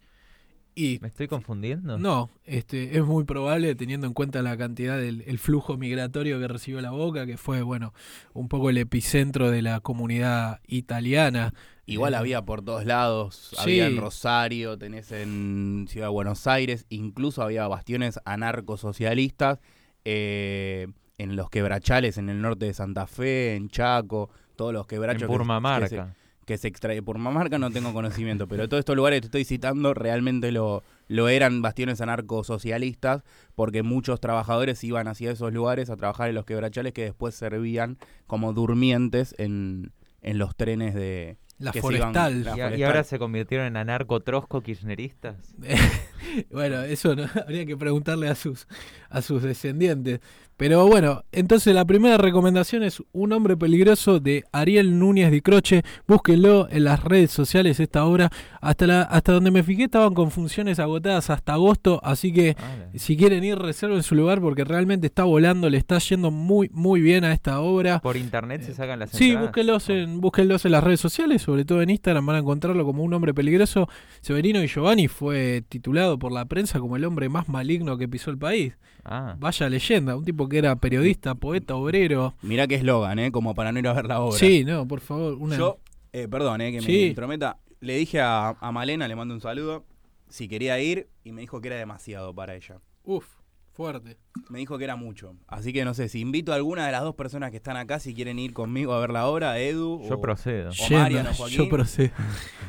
Y 0.74 0.98
¿Me 1.02 1.08
estoy 1.08 1.28
confundiendo? 1.28 1.98
No, 1.98 2.30
este, 2.44 2.96
es 2.96 3.04
muy 3.04 3.24
probable 3.24 3.74
teniendo 3.74 4.06
en 4.06 4.14
cuenta 4.14 4.40
la 4.40 4.56
cantidad 4.56 4.98
del 4.98 5.22
el 5.26 5.38
flujo 5.38 5.76
migratorio 5.76 6.40
que 6.40 6.48
recibió 6.48 6.80
la 6.80 6.92
Boca, 6.92 7.26
que 7.26 7.36
fue, 7.36 7.60
bueno, 7.60 7.92
un 8.32 8.48
poco 8.48 8.70
el 8.70 8.78
epicentro 8.78 9.50
de 9.50 9.60
la 9.60 9.80
comunidad 9.80 10.60
italiana. 10.66 11.52
Igual 11.84 12.14
había 12.14 12.42
por 12.42 12.62
todos 12.62 12.84
lados, 12.84 13.50
Sí. 13.50 13.56
había 13.58 13.86
en 13.86 13.96
Rosario, 13.96 14.78
tenés 14.78 15.10
en 15.12 15.86
Ciudad 15.88 16.06
de 16.06 16.12
Buenos 16.12 16.46
Aires, 16.46 16.86
incluso 16.90 17.42
había 17.42 17.66
bastiones 17.66 18.20
anarcosocialistas 18.24 19.58
eh, 20.04 20.86
en 21.18 21.36
los 21.36 21.50
quebrachales 21.50 22.18
en 22.18 22.28
el 22.28 22.40
norte 22.40 22.66
de 22.66 22.74
Santa 22.74 23.06
Fe, 23.06 23.54
en 23.54 23.68
Chaco, 23.68 24.30
todos 24.56 24.72
los 24.72 24.86
quebrachos 24.86 25.22
en 25.22 25.26
que- 25.26 25.26
que 25.26 25.32
se- 25.32 25.38
Purmamarca. 25.38 26.14
que 26.46 26.58
se 26.58 26.66
extrae. 26.68 27.02
Por 27.02 27.18
Mamarca 27.18 27.56
no 27.58 27.70
tengo 27.70 27.92
conocimiento, 27.92 28.48
pero 28.48 28.68
todos 28.68 28.80
estos 28.80 28.96
lugares 28.96 29.18
que 29.18 29.20
te 29.22 29.26
estoy 29.26 29.44
citando 29.44 29.94
realmente 29.94 30.50
lo, 30.50 30.82
lo 31.06 31.28
eran 31.28 31.62
bastiones 31.62 32.00
anarcosocialistas, 32.00 33.22
porque 33.54 33.82
muchos 33.84 34.20
trabajadores 34.20 34.82
iban 34.84 35.06
hacia 35.08 35.30
esos 35.30 35.52
lugares 35.52 35.88
a 35.90 35.96
trabajar 35.96 36.28
en 36.28 36.34
los 36.34 36.44
quebrachales 36.44 36.92
que 36.92 37.04
después 37.04 37.34
servían 37.36 37.96
como 38.26 38.52
durmientes 38.52 39.34
en, 39.38 39.92
en 40.20 40.38
los 40.38 40.56
trenes 40.56 40.94
de... 40.94 41.38
La 41.62 41.70
iban- 41.72 41.80
forestal. 41.80 42.44
la 42.44 42.50
Y, 42.50 42.52
a- 42.52 42.54
y 42.54 42.68
forestal. 42.70 42.84
ahora 42.88 43.04
se 43.04 43.18
convirtieron 43.18 43.66
en 43.66 43.76
anarco-trosco 43.76 44.60
kirchneristas. 44.62 45.36
bueno, 46.50 46.82
eso 46.82 47.14
no, 47.14 47.24
habría 47.46 47.66
que 47.66 47.76
preguntarle 47.76 48.28
a 48.28 48.34
sus, 48.34 48.66
a 49.10 49.22
sus 49.22 49.42
descendientes. 49.42 50.20
Pero 50.58 50.86
bueno, 50.86 51.24
entonces 51.32 51.74
la 51.74 51.84
primera 51.86 52.18
recomendación 52.18 52.84
es 52.84 53.02
Un 53.10 53.32
hombre 53.32 53.56
peligroso 53.56 54.20
de 54.20 54.44
Ariel 54.52 54.96
Núñez 54.98 55.30
de 55.32 55.42
Croce. 55.42 55.82
Búsquenlo 56.06 56.68
en 56.70 56.84
las 56.84 57.02
redes 57.02 57.32
sociales 57.32 57.80
esta 57.80 58.04
obra. 58.04 58.30
Hasta, 58.60 58.86
la, 58.86 59.02
hasta 59.02 59.32
donde 59.32 59.50
me 59.50 59.64
fijé 59.64 59.84
estaban 59.84 60.14
con 60.14 60.30
funciones 60.30 60.78
agotadas 60.78 61.30
hasta 61.30 61.54
agosto, 61.54 62.00
así 62.04 62.32
que 62.32 62.54
Ah, 62.58 62.86
si 62.94 63.16
quieren 63.16 63.42
ir 63.42 63.58
reserven 63.58 64.02
su 64.04 64.14
lugar 64.14 64.40
porque 64.40 64.62
realmente 64.62 65.08
está 65.08 65.24
volando, 65.24 65.68
le 65.68 65.78
está 65.78 65.98
yendo 65.98 66.30
muy 66.30 66.70
muy 66.72 67.00
bien 67.00 67.24
a 67.24 67.32
esta 67.32 67.60
obra. 67.60 67.98
Por 68.00 68.16
internet 68.16 68.62
se 68.62 68.74
sacan 68.74 69.00
las 69.00 69.10
Sí, 69.10 69.30
entradas. 69.30 69.48
búsquenlos 69.48 69.88
en, 69.88 70.20
búsquenlos 70.20 70.64
en 70.64 70.72
las 70.72 70.84
redes 70.84 71.00
sociales, 71.00 71.42
sobre 71.42 71.64
todo 71.64 71.82
en 71.82 71.90
Instagram 71.90 72.24
van 72.24 72.36
a 72.36 72.38
encontrarlo 72.40 72.84
como 72.84 73.02
un 73.02 73.12
hombre 73.14 73.34
peligroso. 73.34 73.88
Severino 74.20 74.62
y 74.62 74.68
Giovanni 74.68 75.08
fue 75.08 75.64
titulado 75.68 76.11
por 76.18 76.32
la 76.32 76.44
prensa 76.46 76.78
como 76.80 76.96
el 76.96 77.04
hombre 77.04 77.28
más 77.28 77.48
maligno 77.48 77.96
que 77.98 78.08
pisó 78.08 78.30
el 78.30 78.38
país. 78.38 78.76
Ah, 79.04 79.36
Vaya 79.38 79.68
leyenda, 79.68 80.16
un 80.16 80.24
tipo 80.24 80.48
que 80.48 80.58
era 80.58 80.76
periodista, 80.76 81.34
poeta, 81.34 81.74
obrero. 81.74 82.34
Mirá 82.42 82.66
qué 82.66 82.76
eslogan, 82.76 83.18
¿eh? 83.18 83.32
Como 83.32 83.54
para 83.54 83.72
no 83.72 83.78
ir 83.78 83.88
a 83.88 83.92
ver 83.92 84.06
la 84.06 84.20
obra. 84.20 84.38
Sí, 84.38 84.64
no, 84.64 84.86
por 84.86 85.00
favor, 85.00 85.34
una 85.34 85.56
Yo, 85.56 85.78
eh, 86.12 86.28
perdón, 86.28 86.60
eh, 86.60 86.70
que 86.72 86.78
me 86.80 86.86
Sí. 86.86 87.06
intrometa. 87.08 87.58
Le 87.80 87.96
dije 87.96 88.20
a, 88.20 88.50
a 88.60 88.72
Malena, 88.72 89.08
le 89.08 89.16
mando 89.16 89.34
un 89.34 89.40
saludo, 89.40 89.84
si 90.28 90.46
quería 90.48 90.78
ir 90.80 91.08
y 91.24 91.32
me 91.32 91.40
dijo 91.40 91.60
que 91.60 91.68
era 91.68 91.76
demasiado 91.76 92.34
para 92.34 92.54
ella. 92.54 92.78
uf, 93.04 93.26
fuerte. 93.72 94.18
Me 94.50 94.58
dijo 94.60 94.76
que 94.78 94.84
era 94.84 94.96
mucho. 94.96 95.34
Así 95.48 95.72
que 95.72 95.84
no 95.84 95.94
sé, 95.94 96.08
si 96.10 96.20
invito 96.20 96.52
a 96.52 96.56
alguna 96.56 96.84
de 96.86 96.92
las 96.92 97.02
dos 97.02 97.14
personas 97.16 97.50
que 97.50 97.56
están 97.56 97.76
acá, 97.78 97.98
si 97.98 98.14
quieren 98.14 98.38
ir 98.38 98.52
conmigo 98.52 98.92
a 98.92 99.00
ver 99.00 99.10
la 99.10 99.26
obra, 99.26 99.58
Edu 99.58 100.00
yo 100.06 100.16
o- 100.16 100.20
procedo. 100.20 100.70
O 100.70 100.92
Mariano, 100.92 101.30
Joaquín. 101.36 101.56
yo 101.58 101.68
procedo. 101.70 102.10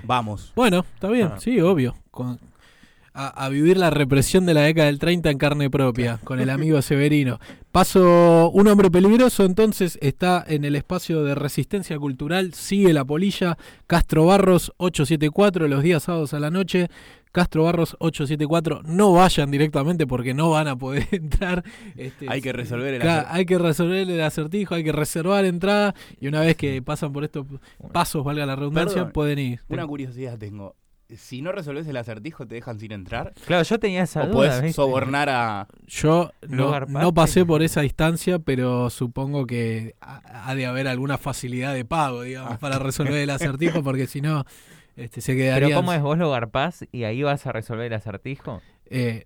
Vamos. 0.03 0.51
Bueno, 0.55 0.85
está 0.95 1.09
bien, 1.09 1.29
Ah. 1.33 1.39
sí, 1.39 1.59
obvio. 1.61 1.93
Con- 2.09 2.39
a, 3.13 3.27
a 3.45 3.49
vivir 3.49 3.77
la 3.77 3.89
represión 3.89 4.45
de 4.45 4.53
la 4.53 4.61
década 4.61 4.87
del 4.87 4.99
30 4.99 5.29
en 5.29 5.37
carne 5.37 5.69
propia, 5.69 6.19
con 6.23 6.39
el 6.39 6.49
amigo 6.49 6.81
Severino. 6.81 7.39
Paso, 7.71 8.49
un 8.51 8.67
hombre 8.67 8.89
peligroso 8.91 9.45
entonces 9.45 9.97
está 10.01 10.43
en 10.47 10.63
el 10.65 10.75
espacio 10.75 11.23
de 11.23 11.35
resistencia 11.35 11.97
cultural, 11.99 12.53
sigue 12.53 12.93
la 12.93 13.03
polilla, 13.05 13.57
Castro 13.87 14.25
Barros 14.27 14.71
874 14.77 15.67
los 15.67 15.83
días 15.83 16.03
sábados 16.03 16.33
a 16.33 16.39
la 16.39 16.49
noche. 16.51 16.87
Castro 17.31 17.63
Barros 17.63 17.95
874, 17.99 18.83
no 18.85 19.13
vayan 19.13 19.49
directamente 19.49 20.05
porque 20.05 20.35
no 20.35 20.51
van 20.51 20.67
a 20.67 20.75
poder 20.75 21.07
entrar. 21.11 21.63
Este, 21.97 22.27
Hay 22.29 22.41
que 22.41 22.53
resolver 22.53 22.93
el 22.93 23.01
Claro, 23.01 23.21
acertijo. 23.21 23.35
hay 23.37 23.45
que 23.47 23.57
resolver 23.57 24.09
el 24.11 24.21
acertijo, 24.21 24.75
hay 24.75 24.83
que 24.83 24.91
reservar 24.91 25.43
entrada 25.45 25.95
y 26.21 26.27
una 26.27 26.41
vez 26.41 26.55
que 26.55 26.79
pasan 26.83 27.11
por 27.11 27.23
estos 27.23 27.47
pasos, 27.91 28.23
valga 28.23 28.45
la 28.45 28.55
redundancia, 28.55 28.97
Perdón, 28.97 29.11
pueden 29.13 29.39
ir. 29.39 29.61
Una 29.67 29.87
curiosidad 29.87 30.37
tengo. 30.37 30.75
Si 31.17 31.41
no 31.41 31.51
resolves 31.51 31.87
el 31.87 31.97
acertijo, 31.97 32.45
¿te 32.47 32.55
dejan 32.55 32.79
sin 32.79 32.91
entrar? 32.91 33.33
Claro, 33.45 33.63
yo 33.63 33.79
tenía 33.79 34.03
esa 34.03 34.21
¿O 34.23 34.27
duda. 34.27 34.33
puedes 34.35 34.61
¿viste? 34.61 34.73
sobornar 34.73 35.29
a...? 35.29 35.67
Yo 35.87 36.31
no, 36.47 36.79
no 36.81 37.13
pasé 37.13 37.45
por 37.45 37.63
esa 37.63 37.83
instancia, 37.83 38.39
pero 38.39 38.89
supongo 38.89 39.45
que 39.45 39.95
ha 40.01 40.53
de 40.55 40.65
haber 40.65 40.87
alguna 40.87 41.17
facilidad 41.17 41.73
de 41.73 41.85
pago, 41.85 42.23
digamos, 42.23 42.57
para 42.59 42.79
resolver 42.79 43.15
el 43.15 43.29
acertijo, 43.31 43.83
porque 43.83 44.07
si 44.07 44.21
no, 44.21 44.45
este, 44.95 45.21
se 45.21 45.35
quedaría. 45.35 45.67
Pero 45.67 45.79
¿cómo 45.79 45.93
es? 45.93 46.01
¿Vos 46.01 46.17
lo 46.17 46.29
garpás 46.31 46.85
y 46.91 47.03
ahí 47.03 47.23
vas 47.23 47.45
a 47.47 47.51
resolver 47.51 47.87
el 47.87 47.93
acertijo? 47.93 48.61
Eh, 48.85 49.25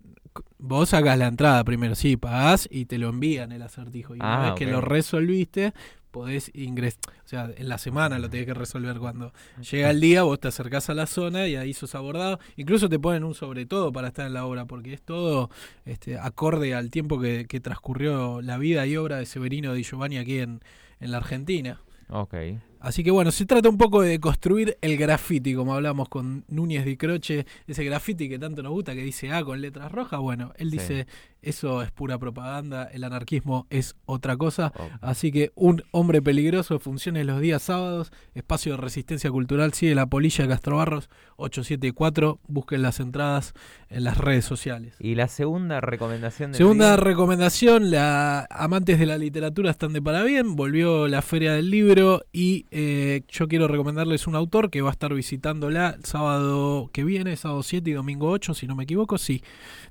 vos 0.60 0.90
sacás 0.90 1.18
la 1.18 1.28
entrada 1.28 1.64
primero, 1.64 1.96
sí, 1.96 2.16
pagás 2.16 2.68
y 2.72 2.86
te 2.86 2.98
lo 2.98 3.10
envían 3.10 3.52
el 3.52 3.62
acertijo. 3.62 4.16
Y 4.16 4.20
una 4.20 4.42
Ah, 4.44 4.46
vez 4.52 4.54
que 4.60 4.66
lo 4.66 4.82
resolviste, 4.82 5.74
podés 6.18 6.52
ingresar. 6.54 7.00
O 7.24 7.28
sea, 7.28 7.52
en 7.56 7.70
la 7.70 7.78
semana 7.78 8.20
lo 8.20 8.30
tenés 8.30 8.48
que 8.48 8.54
resolver. 8.54 8.98
Cuando 8.98 9.32
llega 9.70 9.90
el 9.92 10.02
día, 10.02 10.24
vos 10.24 10.40
te 10.40 10.48
acercás 10.48 10.90
a 10.90 10.94
la 10.94 11.06
zona 11.06 11.48
y 11.48 11.56
ahí 11.56 11.74
sos 11.74 11.94
abordado. 11.96 12.40
Incluso 12.56 12.90
te 12.90 13.00
ponen 13.00 13.24
un 13.24 13.34
sobre 13.34 13.66
todo 13.66 13.92
para 13.92 14.08
estar 14.10 14.26
en 14.26 14.34
la 14.34 14.46
obra, 14.46 14.66
porque 14.66 14.94
es 14.94 15.02
todo 15.02 15.50
este, 15.86 16.18
acorde 16.18 16.74
al 16.74 16.90
tiempo 16.90 17.20
que, 17.20 17.46
que 17.48 17.60
transcurrió 17.60 18.42
la 18.42 18.58
vida 18.58 18.86
y 18.88 18.98
obra 18.98 19.18
de 19.18 19.26
Severino 19.26 19.74
Di 19.74 19.84
Giovanni 19.84 20.18
aquí 20.18 20.40
en, 20.40 20.62
en 21.00 21.12
la 21.12 21.18
Argentina. 21.18 21.82
Ok. 22.10 22.34
Así 22.80 23.04
que 23.04 23.12
bueno, 23.12 23.32
se 23.32 23.46
trata 23.46 23.70
un 23.70 23.78
poco 23.78 24.02
de 24.02 24.20
construir 24.20 24.78
el 24.82 24.98
graffiti, 24.98 25.54
como 25.56 25.74
hablamos 25.74 26.10
con 26.10 26.46
Núñez 26.48 26.86
de 26.86 26.98
Croce, 26.98 27.46
ese 27.68 27.84
graffiti 27.84 28.30
que 28.30 28.40
tanto 28.40 28.62
nos 28.64 28.72
gusta, 28.72 28.94
que 28.94 29.02
dice 29.02 29.32
A 29.32 29.44
con 29.44 29.62
letras 29.62 29.92
rojas. 29.92 30.20
Bueno, 30.20 30.54
él 30.58 30.72
Sí. 30.72 30.78
dice, 30.78 31.08
eso 31.42 31.82
es 31.82 31.92
pura 31.92 32.18
propaganda, 32.18 32.86
el 32.86 33.04
anarquismo 33.04 33.68
es 33.70 33.96
otra 34.06 34.36
cosa. 34.38 34.74
Oh. 34.78 34.90
Así 35.02 35.32
que 35.32 35.52
un 35.56 35.84
hombre 35.92 36.22
peligroso, 36.22 36.80
funciones 36.80 37.26
los 37.26 37.40
días 37.42 37.62
sábados, 37.64 38.12
espacio 38.36 38.74
de 38.74 38.78
resistencia 38.82 39.32
cultural, 39.32 39.74
sigue 39.74 39.96
la 39.96 40.06
polilla 40.08 40.44
de 40.44 40.50
Castrobarros 40.50 41.10
874, 41.38 42.40
busquen 42.48 42.82
las 42.82 43.00
entradas 43.00 43.54
en 43.90 44.04
las 44.04 44.18
redes 44.18 44.46
sociales. 44.46 44.96
Y 45.00 45.16
la 45.16 45.28
segunda 45.28 45.82
recomendación 45.82 46.52
del 46.52 46.58
Segunda 46.58 46.96
día? 46.96 46.98
recomendación, 47.04 47.92
la 47.92 48.46
amantes 48.50 49.00
de 49.00 49.06
la 49.06 49.18
literatura 49.18 49.72
están 49.72 49.94
de 49.94 50.02
para 50.02 50.24
bien, 50.24 50.56
volvió 50.56 51.08
la 51.08 51.22
Feria 51.22 51.54
del 51.54 51.70
Libro 51.72 52.24
y 52.32 52.66
eh, 52.72 53.22
yo 53.30 53.48
quiero 53.48 53.68
recomendarles 53.68 54.28
un 54.28 54.36
autor 54.36 54.70
que 54.70 54.82
va 54.82 54.90
a 54.90 54.92
estar 54.92 55.14
visitándola 55.14 55.98
sábado 56.04 56.90
que 56.94 57.04
viene, 57.04 57.36
sábado 57.36 57.64
7 57.64 57.90
y 57.90 57.94
domingo 57.94 58.30
8, 58.30 58.54
si 58.54 58.68
no 58.68 58.76
me 58.76 58.84
equivoco, 58.84 59.18
sí, 59.18 59.44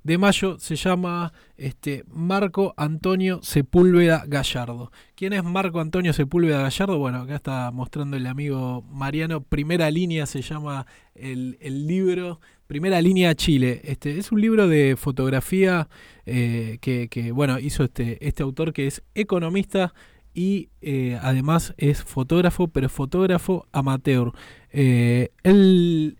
de 0.04 0.18
mayo, 0.18 0.59
se 0.59 0.76
llama 0.76 1.33
este, 1.56 2.04
Marco 2.09 2.75
Antonio 2.76 3.40
Sepúlveda 3.42 4.25
Gallardo. 4.26 4.92
¿Quién 5.14 5.33
es 5.33 5.42
Marco 5.42 5.80
Antonio 5.80 6.12
Sepúlveda 6.12 6.62
Gallardo? 6.62 6.99
Bueno, 6.99 7.18
acá 7.23 7.37
está 7.37 7.71
mostrando 7.71 8.16
el 8.16 8.26
amigo 8.26 8.83
Mariano, 8.90 9.40
primera 9.40 9.90
línea 9.90 10.26
se 10.26 10.42
llama 10.42 10.87
el, 11.14 11.59
el 11.61 11.87
libro. 11.87 12.40
Primera 12.66 13.00
línea 13.00 13.33
Chile. 13.37 13.80
Este 13.85 14.18
es 14.18 14.33
un 14.33 14.40
libro 14.40 14.66
de 14.66 14.97
fotografía 14.97 15.88
eh, 16.25 16.78
que, 16.80 17.06
que, 17.09 17.30
bueno 17.30 17.61
hizo 17.61 17.85
este 17.85 18.26
este 18.26 18.42
autor 18.42 18.73
que 18.73 18.88
es 18.88 19.04
economista 19.14 19.95
y 20.37 20.69
eh, 20.83 21.19
además 21.23 21.75
es 21.78 22.05
fotógrafo, 22.05 22.69
pero 22.69 22.90
fotógrafo 22.90 23.66
amateur. 23.73 24.33
Eh, 24.71 25.31
él 25.43 26.19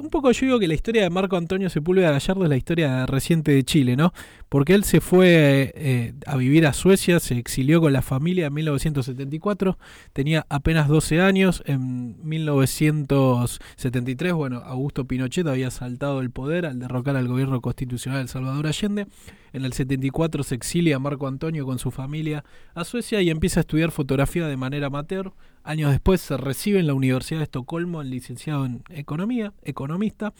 un 0.00 0.10
poco 0.10 0.30
yo 0.32 0.46
digo 0.46 0.58
que 0.58 0.68
la 0.68 0.74
historia 0.74 1.02
de 1.02 1.10
Marco 1.10 1.36
Antonio 1.36 1.70
Sepúlveda 1.70 2.10
Gallardo 2.10 2.44
es 2.44 2.48
la 2.48 2.56
historia 2.56 3.06
reciente 3.06 3.52
de 3.52 3.64
Chile, 3.64 3.96
¿no? 3.96 4.12
Porque 4.48 4.74
él 4.74 4.84
se 4.84 5.00
fue 5.00 5.72
eh, 5.74 6.14
a 6.26 6.36
vivir 6.36 6.66
a 6.66 6.72
Suecia, 6.72 7.20
se 7.20 7.38
exilió 7.38 7.80
con 7.80 7.92
la 7.92 8.02
familia 8.02 8.46
en 8.46 8.54
1974, 8.54 9.78
tenía 10.12 10.46
apenas 10.48 10.88
12 10.88 11.20
años, 11.20 11.62
en 11.66 12.16
1973, 12.26 14.32
bueno, 14.32 14.62
Augusto 14.64 15.06
Pinochet 15.06 15.46
había 15.46 15.70
saltado 15.70 16.20
el 16.20 16.30
poder 16.30 16.66
al 16.66 16.78
derrocar 16.78 17.16
al 17.16 17.28
gobierno 17.28 17.60
constitucional 17.60 18.22
de 18.22 18.28
Salvador 18.28 18.66
Allende, 18.66 19.06
en 19.52 19.64
el 19.64 19.72
74 19.72 20.42
se 20.42 20.54
exilia 20.54 20.98
Marco 20.98 21.26
Antonio 21.26 21.64
con 21.64 21.78
su 21.78 21.90
familia 21.90 22.44
a 22.74 22.84
Suecia 22.84 23.22
y 23.22 23.30
empieza 23.30 23.60
a 23.60 23.62
estudiar 23.62 23.90
fotografía 23.90 24.46
de 24.46 24.56
manera 24.56 24.88
amateur. 24.88 25.32
Años 25.68 25.90
después 25.90 26.22
se 26.22 26.38
recibe 26.38 26.80
en 26.80 26.86
la 26.86 26.94
Universidad 26.94 27.40
de 27.40 27.44
Estocolmo, 27.44 28.00
en 28.00 28.08
licenciado 28.08 28.64
en 28.64 28.82
Economía, 28.88 29.52
economista. 29.62 30.32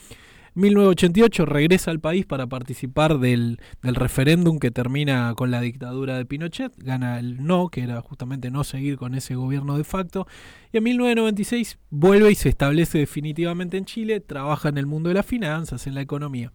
1988 0.55 1.45
regresa 1.45 1.91
al 1.91 2.01
país 2.01 2.25
para 2.25 2.47
participar 2.47 3.19
del, 3.19 3.61
del 3.83 3.95
referéndum 3.95 4.59
que 4.59 4.71
termina 4.71 5.35
con 5.37 5.51
la 5.51 5.61
dictadura 5.61 6.17
de 6.17 6.25
Pinochet, 6.25 6.73
gana 6.79 7.19
el 7.19 7.45
no, 7.45 7.69
que 7.69 7.83
era 7.83 8.01
justamente 8.01 8.51
no 8.51 8.65
seguir 8.65 8.97
con 8.97 9.15
ese 9.15 9.35
gobierno 9.35 9.77
de 9.77 9.85
facto, 9.85 10.27
y 10.73 10.79
en 10.79 10.85
1996 10.85 11.79
vuelve 11.91 12.33
y 12.33 12.35
se 12.35 12.49
establece 12.49 12.97
definitivamente 12.97 13.77
en 13.77 13.85
Chile, 13.85 14.21
trabaja 14.21 14.71
en 14.71 14.79
el 14.79 14.87
mundo 14.87 15.11
de 15.11 15.17
las 15.17 15.27
finanzas, 15.27 15.87
en 15.87 15.95
la 15.95 16.01
economía. 16.01 16.55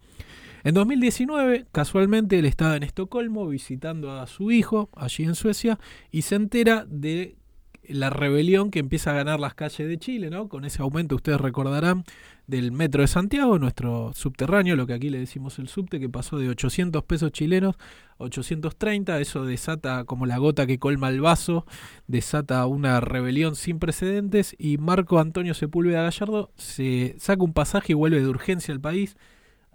En 0.63 0.73
2019, 0.73 1.67
casualmente, 1.71 2.39
él 2.39 2.45
estaba 2.45 2.75
en 2.75 2.81
Estocolmo 2.81 3.47
visitando 3.47 4.13
a 4.13 4.25
su 4.25 4.49
hijo 4.49 4.89
allí 4.95 5.25
en 5.25 5.35
Suecia 5.35 5.77
y 6.09 6.23
se 6.23 6.33
entera 6.33 6.87
de 6.89 7.35
la 7.87 8.09
rebelión 8.09 8.71
que 8.71 8.79
empieza 8.79 9.11
a 9.11 9.13
ganar 9.13 9.39
las 9.39 9.53
calles 9.53 9.87
de 9.87 9.97
Chile, 9.97 10.29
¿no? 10.29 10.47
Con 10.47 10.65
ese 10.65 10.81
aumento, 10.81 11.15
ustedes 11.15 11.39
recordarán, 11.39 12.03
del 12.47 12.71
metro 12.71 13.01
de 13.01 13.07
Santiago, 13.07 13.57
nuestro 13.57 14.11
subterráneo, 14.13 14.75
lo 14.75 14.85
que 14.85 14.93
aquí 14.93 15.09
le 15.09 15.19
decimos 15.19 15.59
el 15.59 15.69
subte, 15.69 15.99
que 15.99 16.09
pasó 16.09 16.37
de 16.37 16.49
800 16.49 17.03
pesos 17.03 17.31
chilenos 17.31 17.75
a 18.19 18.23
830. 18.23 19.19
Eso 19.19 19.45
desata 19.45 20.03
como 20.03 20.25
la 20.25 20.37
gota 20.37 20.67
que 20.67 20.79
colma 20.79 21.09
el 21.09 21.21
vaso, 21.21 21.65
desata 22.07 22.65
una 22.65 22.99
rebelión 22.99 23.55
sin 23.55 23.79
precedentes 23.79 24.55
y 24.57 24.77
Marco 24.77 25.19
Antonio 25.19 25.53
Sepúlveda 25.53 26.03
Gallardo 26.03 26.51
se 26.57 27.15
saca 27.17 27.43
un 27.43 27.53
pasaje 27.53 27.93
y 27.93 27.95
vuelve 27.95 28.19
de 28.19 28.27
urgencia 28.27 28.73
al 28.73 28.81
país 28.81 29.15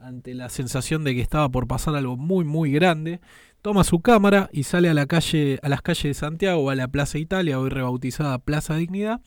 ante 0.00 0.34
la 0.34 0.48
sensación 0.48 1.04
de 1.04 1.14
que 1.14 1.20
estaba 1.20 1.48
por 1.48 1.66
pasar 1.66 1.94
algo 1.94 2.16
muy 2.16 2.44
muy 2.44 2.72
grande, 2.72 3.20
toma 3.62 3.84
su 3.84 4.00
cámara 4.00 4.48
y 4.52 4.62
sale 4.64 4.88
a 4.88 4.94
la 4.94 5.06
calle 5.06 5.58
a 5.62 5.68
las 5.68 5.82
calles 5.82 6.04
de 6.04 6.14
Santiago, 6.14 6.70
a 6.70 6.74
la 6.74 6.88
Plaza 6.88 7.18
Italia, 7.18 7.58
hoy 7.58 7.70
rebautizada 7.70 8.38
Plaza 8.38 8.76
Dignidad, 8.76 9.20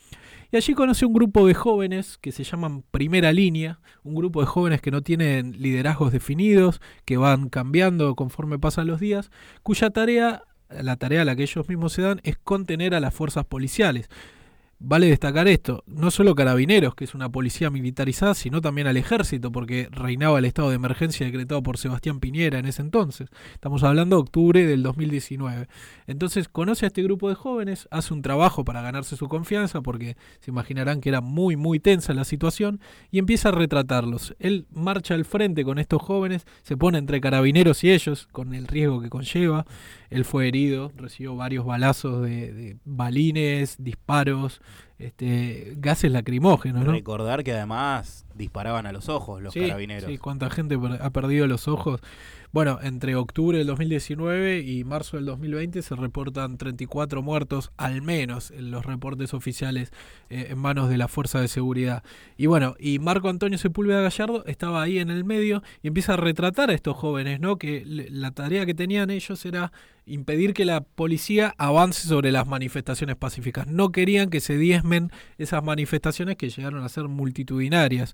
y 0.52 0.58
allí 0.58 0.74
conoce 0.74 1.06
un 1.06 1.14
grupo 1.14 1.48
de 1.48 1.54
jóvenes 1.54 2.18
que 2.18 2.32
se 2.32 2.44
llaman 2.44 2.84
Primera 2.92 3.32
Línea, 3.32 3.80
un 4.04 4.16
grupo 4.16 4.42
de 4.42 4.48
jóvenes 4.48 4.82
que 4.82 4.92
no 4.92 5.02
tienen 5.02 5.62
liderazgos 5.62 6.12
definidos, 6.12 6.82
que 7.06 7.18
van 7.18 7.50
cambiando 7.50 8.16
conforme 8.16 8.60
pasan 8.60 8.88
los 8.88 9.00
días, 9.00 9.32
cuya 9.64 9.90
tarea, 9.92 10.44
la 10.70 10.96
tarea 10.98 11.22
a 11.22 11.26
la 11.26 11.36
que 11.36 11.44
ellos 11.44 11.68
mismos 11.70 11.94
se 11.94 12.02
dan 12.02 12.22
es 12.24 12.38
contener 12.38 12.96
a 12.96 13.00
las 13.00 13.14
fuerzas 13.14 13.46
policiales. 13.46 14.10
Vale 14.84 15.06
destacar 15.06 15.48
esto, 15.48 15.84
no 15.86 16.10
solo 16.10 16.34
carabineros, 16.34 16.96
que 16.96 17.04
es 17.04 17.14
una 17.14 17.30
policía 17.30 17.70
militarizada, 17.70 18.34
sino 18.34 18.62
también 18.62 18.88
al 18.88 18.98
ejército, 18.98 19.52
porque 19.52 19.88
reinaba 19.92 20.40
el 20.40 20.46
estado 20.46 20.70
de 20.70 20.76
emergencia 20.76 21.24
decretado 21.24 21.62
por 21.62 21.78
Sebastián 21.78 22.20
Piñera 22.20 22.58
en 22.58 22.66
ese 22.66 22.82
entonces. 22.82 23.30
Estamos 23.54 23.84
hablando 23.84 24.16
de 24.16 24.24
octubre 24.24 24.66
del 24.66 24.82
2019. 24.82 25.68
Entonces 26.08 26.50
conoce 26.50 26.86
a 26.86 26.88
este 26.88 27.04
grupo 27.04 27.30
de 27.30 27.36
jóvenes, 27.36 27.88
hace 27.92 28.12
un 28.12 28.24
trabajo 28.24 28.66
para 28.66 28.82
ganarse 28.82 29.16
su 29.16 29.28
confianza, 29.28 29.82
porque 29.82 30.18
se 30.40 30.50
imaginarán 30.50 31.00
que 31.00 31.10
era 31.10 31.22
muy, 31.22 31.56
muy 31.56 31.80
tensa 31.80 32.16
la 32.16 32.24
situación, 32.24 32.82
y 33.12 33.20
empieza 33.20 33.50
a 33.50 33.52
retratarlos. 33.52 34.36
Él 34.40 34.66
marcha 34.72 35.14
al 35.14 35.26
frente 35.26 35.64
con 35.64 35.78
estos 35.78 36.02
jóvenes, 36.02 36.48
se 36.64 36.76
pone 36.76 36.98
entre 36.98 37.22
carabineros 37.22 37.84
y 37.84 37.92
ellos, 37.92 38.28
con 38.32 38.56
el 38.56 38.66
riesgo 38.66 39.00
que 39.00 39.10
conlleva. 39.10 39.68
Él 40.12 40.26
fue 40.26 40.48
herido, 40.48 40.92
recibió 40.98 41.36
varios 41.36 41.66
balazos 41.66 42.22
de, 42.22 42.54
de 42.54 42.78
balines, 42.86 43.78
disparos, 43.80 44.62
este, 45.00 45.74
gases 45.78 46.12
lacrimógenos, 46.12 46.86
¿no? 46.86 46.92
Recordar 46.92 47.44
que 47.44 47.54
además 47.54 48.26
disparaban 48.36 48.86
a 48.86 48.92
los 48.92 49.10
ojos 49.10 49.42
los 49.42 49.54
Sí, 49.54 49.62
carabineros. 49.62 50.10
Sí, 50.10 50.18
cuánta 50.18 50.50
gente 50.50 50.78
ha 51.00 51.10
perdido 51.10 51.48
los 51.48 51.68
ojos 51.68 52.02
bueno, 52.54 52.80
entre 52.84 53.16
octubre 53.16 53.58
del 53.58 53.68
2019 53.68 54.60
y 54.60 54.84
marzo 54.84 55.16
del 55.16 55.26
2020 55.26 55.82
se 55.82 55.96
reportan 55.96 56.58
34 56.58 57.22
muertos, 57.22 57.72
al 57.78 58.02
menos 58.02 58.52
en 58.52 58.72
los 58.72 58.86
reportes 58.86 59.34
oficiales 59.34 59.94
eh, 60.30 60.48
en 60.50 60.58
manos 60.58 60.90
de 60.90 60.98
la 60.98 61.08
Fuerza 61.08 61.40
de 61.40 61.48
Seguridad. 61.48 62.04
Y 62.36 62.48
bueno, 62.48 62.76
y 62.78 63.00
Marco 63.00 63.30
Antonio 63.30 63.58
Sepúlveda 63.58 64.02
Gallardo 64.02 64.44
estaba 64.48 64.82
ahí 64.82 65.00
en 65.00 65.10
el 65.10 65.24
medio 65.24 65.64
y 65.82 65.88
empieza 65.88 66.16
a 66.16 66.18
retratar 66.18 66.72
a 66.72 66.74
estos 66.74 66.98
jóvenes, 66.98 67.40
¿no? 67.40 67.58
Que 67.58 67.86
la 67.86 68.32
tarea 68.32 68.66
que 68.66 68.74
tenían 68.74 69.12
ellos 69.12 69.46
era 69.46 69.72
impedir 70.06 70.54
que 70.54 70.66
la 70.66 70.82
policía 70.82 71.54
avance 71.58 72.08
sobre 72.08 72.32
las 72.32 72.48
manifestaciones 72.48 73.16
pacíficas. 73.16 73.68
No 73.68 73.94
querían 73.94 74.30
que 74.30 74.42
se 74.42 74.58
diezmen 74.58 75.12
esas 75.38 75.64
manifestaciones 75.64 76.36
que 76.36 76.50
llegaron 76.50 76.84
a 76.84 76.90
ser 76.90 77.08
multitudinarias, 77.08 78.14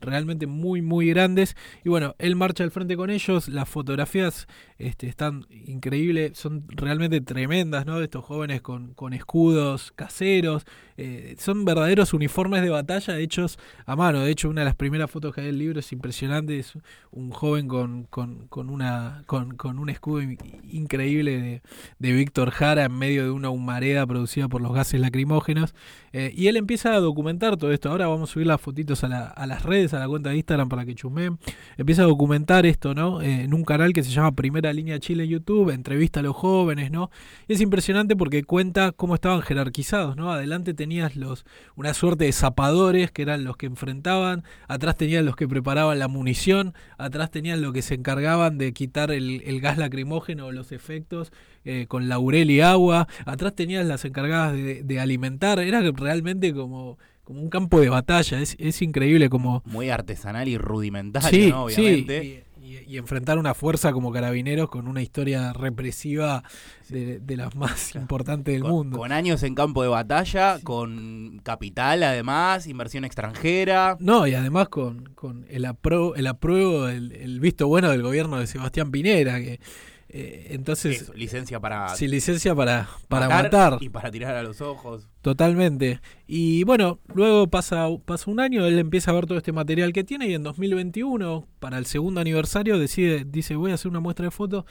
realmente 0.00 0.46
muy, 0.46 0.82
muy 0.82 1.08
grandes. 1.08 1.56
Y 1.84 1.88
bueno, 1.88 2.14
él 2.18 2.36
marcha 2.36 2.64
al 2.64 2.70
frente 2.70 2.96
con 2.96 3.10
ellos, 3.10 3.48
las 3.48 3.68
fotografías 3.68 4.46
este, 4.78 5.08
están 5.08 5.46
increíbles, 5.50 6.38
son 6.38 6.64
realmente 6.68 7.20
tremendas, 7.20 7.86
¿no? 7.86 7.98
De 7.98 8.04
estos 8.04 8.24
jóvenes 8.24 8.62
con, 8.62 8.94
con 8.94 9.12
escudos 9.12 9.92
caseros, 9.92 10.66
eh, 10.98 11.36
son 11.38 11.64
verdaderos 11.64 12.14
uniformes 12.14 12.62
de 12.62 12.70
batalla 12.70 13.18
hechos 13.18 13.58
a 13.84 13.96
mano. 13.96 14.20
De 14.20 14.30
hecho, 14.30 14.48
una 14.48 14.62
de 14.62 14.66
las 14.66 14.74
primeras 14.74 15.10
fotos 15.10 15.34
que 15.34 15.42
hay 15.42 15.48
del 15.48 15.58
libro 15.58 15.80
es 15.80 15.92
impresionante, 15.92 16.58
es 16.58 16.72
un 17.10 17.30
joven 17.30 17.68
con, 17.68 18.04
con, 18.04 18.46
con 18.48 18.70
una, 18.70 19.22
con, 19.26 19.56
con 19.56 19.78
un 19.78 19.90
escudo 19.90 20.22
increíble 20.22 21.62
de, 21.98 22.12
Víctor 22.16 22.50
Jara 22.50 22.84
en 22.84 22.96
medio 22.96 23.24
de 23.24 23.30
una 23.30 23.50
humareda 23.50 24.06
producida 24.06 24.48
por 24.48 24.62
los 24.62 24.72
gases 24.72 25.00
lacrimógenos. 25.00 25.74
Eh, 26.12 26.32
y 26.34 26.46
él 26.46 26.56
empieza 26.56 26.94
a 26.94 27.00
documentar 27.00 27.58
todo 27.58 27.72
esto. 27.72 27.90
Ahora 27.90 28.06
vamos 28.06 28.30
a 28.30 28.32
subir 28.32 28.46
las 28.46 28.60
fotitos 28.60 29.04
a, 29.04 29.46
las 29.46 29.62
redes, 29.62 29.92
a 29.96 30.00
la 30.00 30.08
cuenta 30.08 30.30
de 30.30 30.36
Instagram 30.36 30.68
para 30.68 30.84
que 30.84 30.94
chumeen. 30.94 31.38
Empieza 31.76 32.02
a 32.02 32.06
documentar 32.06 32.66
esto, 32.66 32.94
¿no? 32.94 33.22
Eh, 33.22 33.42
en 33.42 33.54
un 33.54 33.64
canal 33.64 33.92
que 33.92 34.02
se 34.02 34.10
llama 34.10 34.32
Primera 34.32 34.72
Línea 34.72 34.98
Chile 34.98 35.24
en 35.24 35.30
YouTube, 35.30 35.70
entrevista 35.70 36.20
a 36.20 36.22
los 36.22 36.36
jóvenes, 36.36 36.90
¿no? 36.90 37.10
Y 37.48 37.54
es 37.54 37.60
impresionante 37.60 38.16
porque 38.16 38.44
cuenta 38.44 38.92
cómo 38.92 39.14
estaban 39.14 39.42
jerarquizados, 39.42 40.16
¿no? 40.16 40.32
Adelante 40.32 40.74
tenías 40.74 41.16
los 41.16 41.44
una 41.74 41.94
suerte 41.94 42.24
de 42.24 42.32
zapadores 42.32 43.10
que 43.10 43.22
eran 43.22 43.44
los 43.44 43.56
que 43.56 43.66
enfrentaban, 43.66 44.44
atrás 44.68 44.96
tenían 44.96 45.24
los 45.24 45.36
que 45.36 45.48
preparaban 45.48 45.98
la 45.98 46.08
munición, 46.08 46.74
atrás 46.98 47.30
tenían 47.30 47.62
los 47.62 47.72
que 47.72 47.82
se 47.82 47.94
encargaban 47.94 48.58
de 48.58 48.72
quitar 48.72 49.10
el, 49.10 49.60
gas 49.60 49.78
lacrimógeno 49.78 50.46
o 50.46 50.52
los 50.52 50.72
efectos 50.72 51.32
eh, 51.64 51.86
con 51.88 52.08
laurel 52.08 52.50
y 52.50 52.60
agua. 52.60 53.08
Atrás 53.24 53.54
tenías 53.54 53.86
las 53.86 54.04
encargadas 54.04 54.54
de, 54.54 55.00
alimentar. 55.00 55.58
Era 55.58 55.80
realmente 55.92 56.54
como, 56.54 56.98
como 57.26 57.42
un 57.42 57.50
campo 57.50 57.80
de 57.80 57.88
batalla. 57.88 58.40
Es, 58.40 58.56
es 58.60 58.80
increíble 58.82 59.28
como... 59.28 59.62
Muy 59.66 59.90
artesanal 59.90 60.46
y 60.48 60.56
rudimentario, 60.56 61.64
Obviamente. 61.64 62.44
Y, 62.62 62.96
enfrentar 62.96 63.38
una 63.38 63.54
fuerza 63.54 63.92
como 63.92 64.12
carabineros 64.12 64.68
con 64.68 64.88
una 64.88 65.02
historia 65.02 65.52
represiva 65.52 66.42
de, 66.88 67.20
las 67.36 67.54
más 67.54 67.94
importantes 67.94 68.54
del 68.54 68.64
mundo. 68.64 68.98
Con 68.98 69.12
años 69.12 69.42
en 69.42 69.54
campo 69.54 69.82
de 69.82 69.88
batalla, 69.88 70.58
con 70.62 71.40
capital 71.42 72.04
además, 72.04 72.66
inversión 72.66 73.04
extranjera. 73.04 73.96
No, 74.00 74.26
y 74.26 74.34
además 74.34 74.68
con, 74.68 75.06
con 75.14 75.46
el, 75.48 75.64
apro, 75.64 76.14
el 76.14 76.26
apruebo, 76.28 76.88
el, 76.88 77.12
el 77.12 77.40
visto 77.40 77.68
bueno 77.68 77.90
del 77.90 78.02
gobierno 78.02 78.38
de 78.38 78.46
Sebastián 78.46 78.90
Pinera, 78.90 79.38
que 79.38 79.60
eh, 80.08 80.48
entonces. 80.50 81.12
licencia 81.14 81.58
para. 81.60 81.88
Sí, 81.96 82.06
licencia 82.06 82.54
para, 82.54 82.88
para 83.08 83.28
matar, 83.28 83.78
Y 83.80 83.88
para 83.88 84.10
tirar 84.10 84.36
a 84.36 84.42
los 84.42 84.60
ojos. 84.60 85.08
Totalmente. 85.20 86.00
Y 86.26 86.64
bueno, 86.64 87.00
luego 87.14 87.48
pasa, 87.48 87.88
pasa 88.04 88.30
un 88.30 88.40
año, 88.40 88.64
él 88.66 88.78
empieza 88.78 89.10
a 89.10 89.14
ver 89.14 89.26
todo 89.26 89.38
este 89.38 89.52
material 89.52 89.92
que 89.92 90.04
tiene 90.04 90.28
y 90.28 90.34
en 90.34 90.42
2021, 90.42 91.46
para 91.58 91.78
el 91.78 91.86
segundo 91.86 92.20
aniversario, 92.20 92.78
decide, 92.78 93.24
dice, 93.24 93.56
voy 93.56 93.72
a 93.72 93.74
hacer 93.74 93.90
una 93.90 94.00
muestra 94.00 94.26
de 94.26 94.30
fotos 94.30 94.64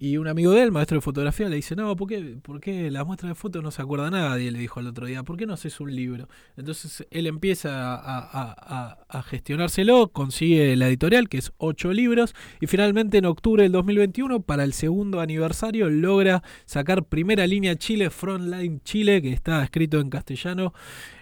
y 0.00 0.16
un 0.16 0.28
amigo 0.28 0.52
de 0.52 0.62
él, 0.62 0.72
maestro 0.72 0.96
de 0.96 1.00
fotografía, 1.00 1.48
le 1.48 1.56
dice, 1.56 1.74
no, 1.74 1.96
¿por 1.96 2.08
qué, 2.08 2.38
¿por 2.42 2.60
qué 2.60 2.90
la 2.90 3.04
muestra 3.04 3.28
de 3.28 3.34
fotos 3.34 3.62
no 3.62 3.70
se 3.70 3.82
acuerda 3.82 4.10
nadie? 4.10 4.50
Le 4.52 4.58
dijo 4.58 4.78
el 4.78 4.86
otro 4.86 5.06
día, 5.06 5.24
¿por 5.24 5.36
qué 5.36 5.46
no 5.46 5.54
haces 5.54 5.80
un 5.80 5.94
libro? 5.94 6.28
Entonces 6.56 7.06
él 7.10 7.26
empieza 7.26 7.70
a, 7.72 9.22
gestionárselo, 9.24 10.08
consigue 10.08 10.76
la 10.76 10.88
editorial, 10.88 11.28
que 11.28 11.38
es 11.38 11.52
ocho 11.58 11.92
libros, 11.92 12.34
y 12.60 12.68
finalmente 12.68 13.18
en 13.18 13.24
octubre 13.24 13.64
del 13.64 13.72
2021, 13.72 14.42
para 14.42 14.64
el 14.64 14.72
segundo 14.72 15.20
aniversario, 15.20 15.90
logra 15.90 16.42
sacar 16.64 17.04
primera 17.04 17.46
línea 17.46 17.76
Chile, 17.76 18.10
Frontline 18.10 18.80
Chile, 18.84 19.20
que 19.20 19.32
está 19.32 19.64
escrito 19.64 19.98
en 20.00 20.10
castellano 20.10 20.72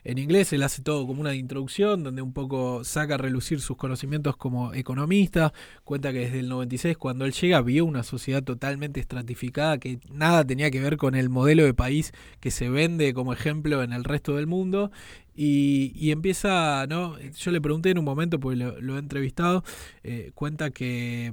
en 0.06 0.18
inglés 0.18 0.52
él 0.52 0.62
hace 0.62 0.82
todo 0.82 1.04
como 1.04 1.20
una 1.20 1.34
introducción 1.34 2.04
donde 2.04 2.22
un 2.22 2.32
poco 2.32 2.84
saca 2.84 3.14
a 3.14 3.18
relucir 3.18 3.60
sus 3.60 3.76
conocimientos 3.76 4.36
como 4.36 4.72
economista, 4.72 5.52
cuenta 5.82 6.12
que 6.12 6.20
desde 6.20 6.38
el 6.38 6.48
96 6.48 6.96
cuando 6.96 7.24
él 7.24 7.32
llega 7.32 7.60
vio 7.60 7.84
una 7.84 8.04
sociedad 8.04 8.44
totalmente 8.66 8.98
estratificada 8.98 9.78
que 9.78 10.00
nada 10.10 10.44
tenía 10.44 10.72
que 10.72 10.80
ver 10.80 10.96
con 10.96 11.14
el 11.14 11.28
modelo 11.28 11.64
de 11.64 11.72
país 11.72 12.12
que 12.40 12.50
se 12.50 12.68
vende 12.68 13.14
como 13.14 13.32
ejemplo 13.32 13.84
en 13.84 13.92
el 13.92 14.02
resto 14.02 14.34
del 14.34 14.48
mundo 14.48 14.90
y, 15.36 16.10
empieza, 16.10 16.86
¿no? 16.88 17.16
Yo 17.18 17.50
le 17.52 17.60
pregunté 17.60 17.90
en 17.90 17.98
un 17.98 18.04
momento, 18.06 18.40
porque 18.40 18.56
lo, 18.56 18.96
he 18.96 18.98
entrevistado, 18.98 19.62
eh, 20.02 20.32
cuenta 20.34 20.70
que 20.70 21.30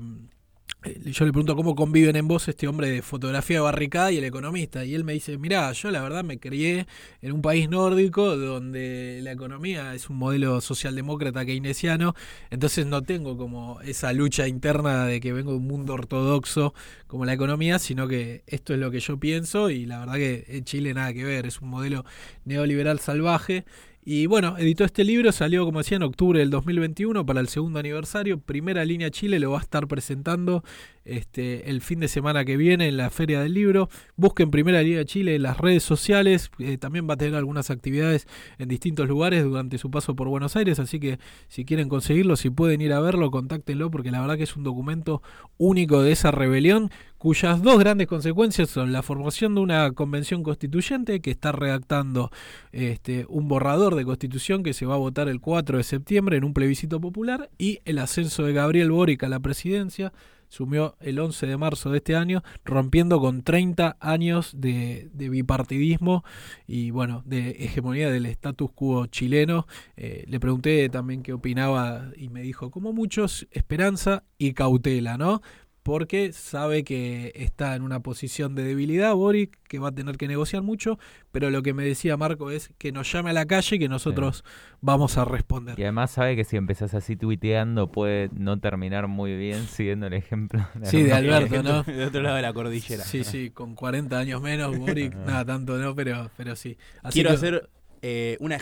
yo 0.84 1.26
le 1.26 1.32
pregunto 1.32 1.56
cómo 1.56 1.76
conviven 1.76 2.16
en 2.16 2.28
vos 2.28 2.48
este 2.48 2.68
hombre 2.68 2.90
de 2.90 3.02
fotografía 3.02 3.62
barricada 3.62 4.12
y 4.12 4.18
el 4.18 4.24
economista. 4.24 4.86
Y 4.86 4.96
él 4.96 5.04
me 5.04 5.14
dice, 5.14 5.38
mirá, 5.38 5.72
yo 5.72 5.92
la 5.92 6.02
verdad 6.02 6.24
me 6.24 6.40
crié 6.40 6.88
en 7.22 7.32
un 7.32 7.42
país 7.42 7.70
nórdico 7.70 8.36
donde 8.36 9.20
la 9.24 9.32
economía 9.32 9.94
es 9.96 10.10
un 10.10 10.18
modelo 10.18 10.62
socialdemócrata 10.62 11.46
keynesiano, 11.46 12.16
entonces 12.50 12.86
no 12.86 13.02
tengo 13.02 13.38
como 13.38 13.82
esa 13.82 14.14
lucha 14.14 14.48
interna 14.48 15.06
de 15.06 15.20
que 15.20 15.34
vengo 15.34 15.52
de 15.52 15.58
un 15.58 15.68
mundo 15.68 15.94
ortodoxo 15.94 16.74
como 17.08 17.26
la 17.26 17.34
economía, 17.34 17.80
sino 17.80 18.08
que 18.08 18.44
esto 18.48 18.74
es 18.74 18.80
lo 18.80 18.92
que 18.92 19.00
yo 19.00 19.18
pienso 19.18 19.70
y 19.70 19.86
la 19.86 20.00
verdad 20.00 20.16
que 20.16 20.46
en 20.48 20.64
Chile 20.66 20.94
nada 20.94 21.14
que 21.14 21.24
ver, 21.24 21.46
es 21.46 21.62
un 21.62 21.70
modelo 21.70 22.06
neoliberal 22.46 23.00
salvaje 23.00 23.66
y 24.06 24.26
bueno, 24.26 24.58
editó 24.58 24.84
este 24.84 25.04
libro, 25.04 25.32
salió 25.32 25.66
como 25.66 25.80
decía 25.80 25.96
en 25.98 26.04
octubre 26.04 26.40
del 26.40 26.50
2021 26.50 27.26
para 27.26 27.40
el 27.40 27.48
segundo 27.48 27.80
aniversario. 27.80 28.40
Primera 28.40 28.84
línea 28.84 29.10
Chile 29.12 29.40
lo 29.40 29.52
va 29.52 29.60
a 29.60 29.62
estar 29.62 29.88
presentando 29.88 30.64
este, 31.06 31.70
el 31.70 31.82
fin 31.82 32.00
de 32.00 32.08
semana 32.08 32.46
que 32.46 32.58
viene 32.58 32.88
en 32.88 32.98
la 32.98 33.10
Feria 33.10 33.42
del 33.42 33.54
Libro. 33.54 33.90
Busquen 34.16 34.52
Primera 34.52 34.82
Línea 34.82 35.06
Chile 35.06 35.36
en 35.36 35.44
las 35.44 35.58
redes 35.58 35.84
sociales. 35.84 36.52
Eh, 36.60 36.78
también 36.78 37.08
va 37.10 37.16
a 37.16 37.18
tener 37.18 37.36
algunas 37.36 37.70
actividades 37.70 38.28
en 38.58 38.70
distintos 38.70 39.08
lugares 39.08 39.44
durante 39.44 39.78
su 39.78 39.92
paso 39.92 40.16
por 40.16 40.28
Buenos 40.28 40.56
Aires. 40.56 40.80
Así 40.80 41.00
que 41.00 41.20
si 41.48 41.66
quieren 41.66 41.90
conseguirlo, 41.90 42.36
si 42.36 42.50
pueden 42.50 42.82
ir 42.82 42.94
a 42.94 43.00
verlo, 43.00 43.32
contáctenlo 43.32 43.92
porque 43.92 44.12
la 44.12 44.22
verdad 44.22 44.38
que 44.38 44.44
es 44.44 44.56
un 44.56 44.64
documento 44.64 45.22
único 45.58 46.02
de 46.02 46.12
esa 46.12 46.32
rebelión 46.32 46.90
cuyas 47.24 47.62
dos 47.62 47.80
grandes 47.80 48.08
consecuencias 48.08 48.70
son 48.70 48.92
la 48.92 49.02
formación 49.02 49.56
de 49.56 49.62
una 49.62 49.90
convención 49.94 50.44
constituyente 50.44 51.22
que 51.22 51.32
está 51.32 51.54
redactando 51.54 52.32
este, 52.74 53.26
un 53.30 53.48
borrador 53.48 53.96
de 53.96 54.04
constitución 54.04 54.62
que 54.62 54.74
se 54.74 54.86
va 54.86 54.96
a 54.96 54.98
votar 54.98 55.30
el 55.30 55.40
4 55.40 55.78
de 55.78 55.84
septiembre 55.84 56.36
en 56.36 56.44
un 56.44 56.54
plebiscito 56.54 57.00
popular 57.00 57.50
y 57.58 57.80
el 57.86 58.00
ascenso 58.00 58.44
de 58.44 58.52
Gabriel 58.52 58.92
Boric 58.92 59.24
a 59.24 59.30
la 59.30 59.40
presidencia 59.40 60.12
sumió 60.54 60.96
el 61.00 61.18
11 61.18 61.48
de 61.48 61.58
marzo 61.58 61.90
de 61.90 61.98
este 61.98 62.16
año, 62.16 62.44
rompiendo 62.64 63.20
con 63.20 63.42
30 63.42 63.98
años 64.00 64.54
de, 64.56 65.10
bipartidismo 65.16 66.24
y 66.68 66.92
bueno, 66.92 67.24
de 67.26 67.52
hegemonía 67.60 68.12
del 68.12 68.28
status 68.28 68.70
quo 68.76 69.08
chileno. 69.08 69.66
Eh, 69.98 70.26
le 70.28 70.40
pregunté 70.40 70.88
también 70.90 71.24
qué 71.24 71.34
opinaba 71.34 72.12
y 72.16 72.30
me 72.30 72.44
dijo, 72.44 72.70
como 72.70 72.94
muchos, 72.94 73.48
esperanza 73.50 74.26
y 74.38 74.54
cautela, 74.54 75.18
¿no? 75.18 75.42
Porque 75.84 76.32
sabe 76.32 76.84
que 76.86 77.34
está 77.36 77.76
en 77.76 77.82
una 77.82 78.00
posición 78.00 78.56
de 78.56 78.64
debilidad 78.64 79.14
Boric, 79.14 79.60
que 79.68 79.80
va 79.80 79.90
a 79.90 79.92
tener 79.92 80.18
que 80.18 80.30
negociar 80.30 80.64
mucho, 80.64 80.98
pero 81.32 81.50
lo 81.50 81.62
que 81.62 81.74
me 81.74 81.84
decía 81.84 82.16
Marco 82.16 82.52
es 82.52 82.72
que 82.78 82.94
nos 82.94 83.12
llame 83.12 83.32
a 83.32 83.34
la 83.34 83.46
calle 83.46 83.76
y 83.76 83.80
que 83.80 83.90
nosotros 83.90 84.46
vamos 84.80 85.18
a 85.18 85.26
responder. 85.26 85.78
Y 85.78 85.84
además 85.84 86.12
sabe 86.12 86.38
que 86.38 86.46
si 86.46 86.56
empezás 86.56 86.94
así 86.94 87.18
tuiteando 87.18 87.92
puede 87.92 88.30
no 88.34 88.60
terminar 88.60 89.08
muy 89.08 89.36
bien 89.36 89.68
siguiendo 89.68 90.08
el 90.08 90.14
ejemplo. 90.14 90.66
De 90.76 90.86
sí, 90.86 91.04
de 91.04 91.14
Alberto, 91.14 91.62
¿no? 91.62 91.84
De 91.94 92.06
otro 92.06 92.22
lado 92.22 92.38
de 92.38 92.42
la 92.42 92.54
cordillera. 92.54 93.04
Sí, 93.04 93.24
sí, 93.24 93.50
con 93.50 93.76
40 93.76 94.18
años 94.18 94.42
menos, 94.42 94.78
Boric, 94.78 95.14
nada, 95.26 95.44
tanto 95.44 95.78
no, 95.78 95.94
pero, 95.94 96.32
pero 96.38 96.56
sí. 96.56 96.78
Quiero 97.12 97.32
hacer 97.32 97.70
eh, 98.06 98.36
un, 98.42 98.54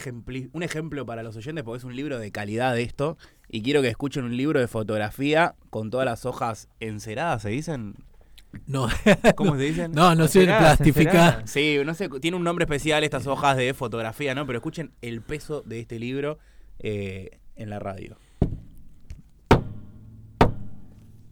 un 0.53 0.63
ejemplo 0.63 1.05
para 1.07 1.23
los 1.23 1.35
oyentes, 1.35 1.63
porque 1.63 1.79
es 1.79 1.83
un 1.83 1.95
libro 1.95 2.19
de 2.19 2.31
calidad 2.31 2.75
de 2.75 2.83
esto, 2.83 3.17
y 3.49 3.63
quiero 3.63 3.81
que 3.81 3.87
escuchen 3.87 4.23
un 4.23 4.37
libro 4.37 4.59
de 4.59 4.67
fotografía 4.67 5.55
con 5.71 5.89
todas 5.89 6.05
las 6.05 6.27
hojas 6.27 6.69
enceradas, 6.79 7.41
¿se 7.41 7.49
dicen? 7.49 7.95
No. 8.67 8.87
¿Cómo 9.35 9.55
se 9.55 9.63
dicen? 9.63 9.93
No, 9.93 10.13
no 10.13 10.27
sé, 10.27 10.45
plastificadas. 10.45 11.49
Sí, 11.49 11.79
no 11.83 11.95
sé, 11.95 12.07
tiene 12.21 12.37
un 12.37 12.43
nombre 12.43 12.65
especial 12.65 13.03
estas 13.03 13.25
hojas 13.25 13.57
de 13.57 13.73
fotografía, 13.73 14.35
¿no? 14.35 14.45
Pero 14.45 14.59
escuchen 14.59 14.91
el 15.01 15.21
peso 15.21 15.63
de 15.63 15.79
este 15.79 15.97
libro 15.97 16.37
eh, 16.77 17.39
en 17.55 17.71
la 17.71 17.79
radio. 17.79 18.17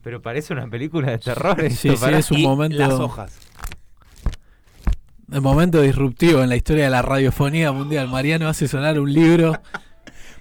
Pero 0.01 0.19
parece 0.23 0.51
una 0.53 0.67
película 0.67 1.11
de 1.11 1.19
terror. 1.19 1.61
sí, 1.69 1.95
sí, 1.95 2.05
es 2.11 2.31
un 2.31 2.41
momento. 2.41 2.75
Las 2.75 2.93
hojas. 2.93 3.48
Un 5.31 5.43
momento 5.43 5.81
disruptivo 5.81 6.41
en 6.41 6.49
la 6.49 6.55
historia 6.55 6.85
de 6.85 6.89
la 6.89 7.03
radiofonía 7.03 7.71
mundial. 7.71 8.07
Mariano 8.07 8.47
hace 8.47 8.67
sonar 8.67 8.99
un 8.99 9.13
libro. 9.13 9.53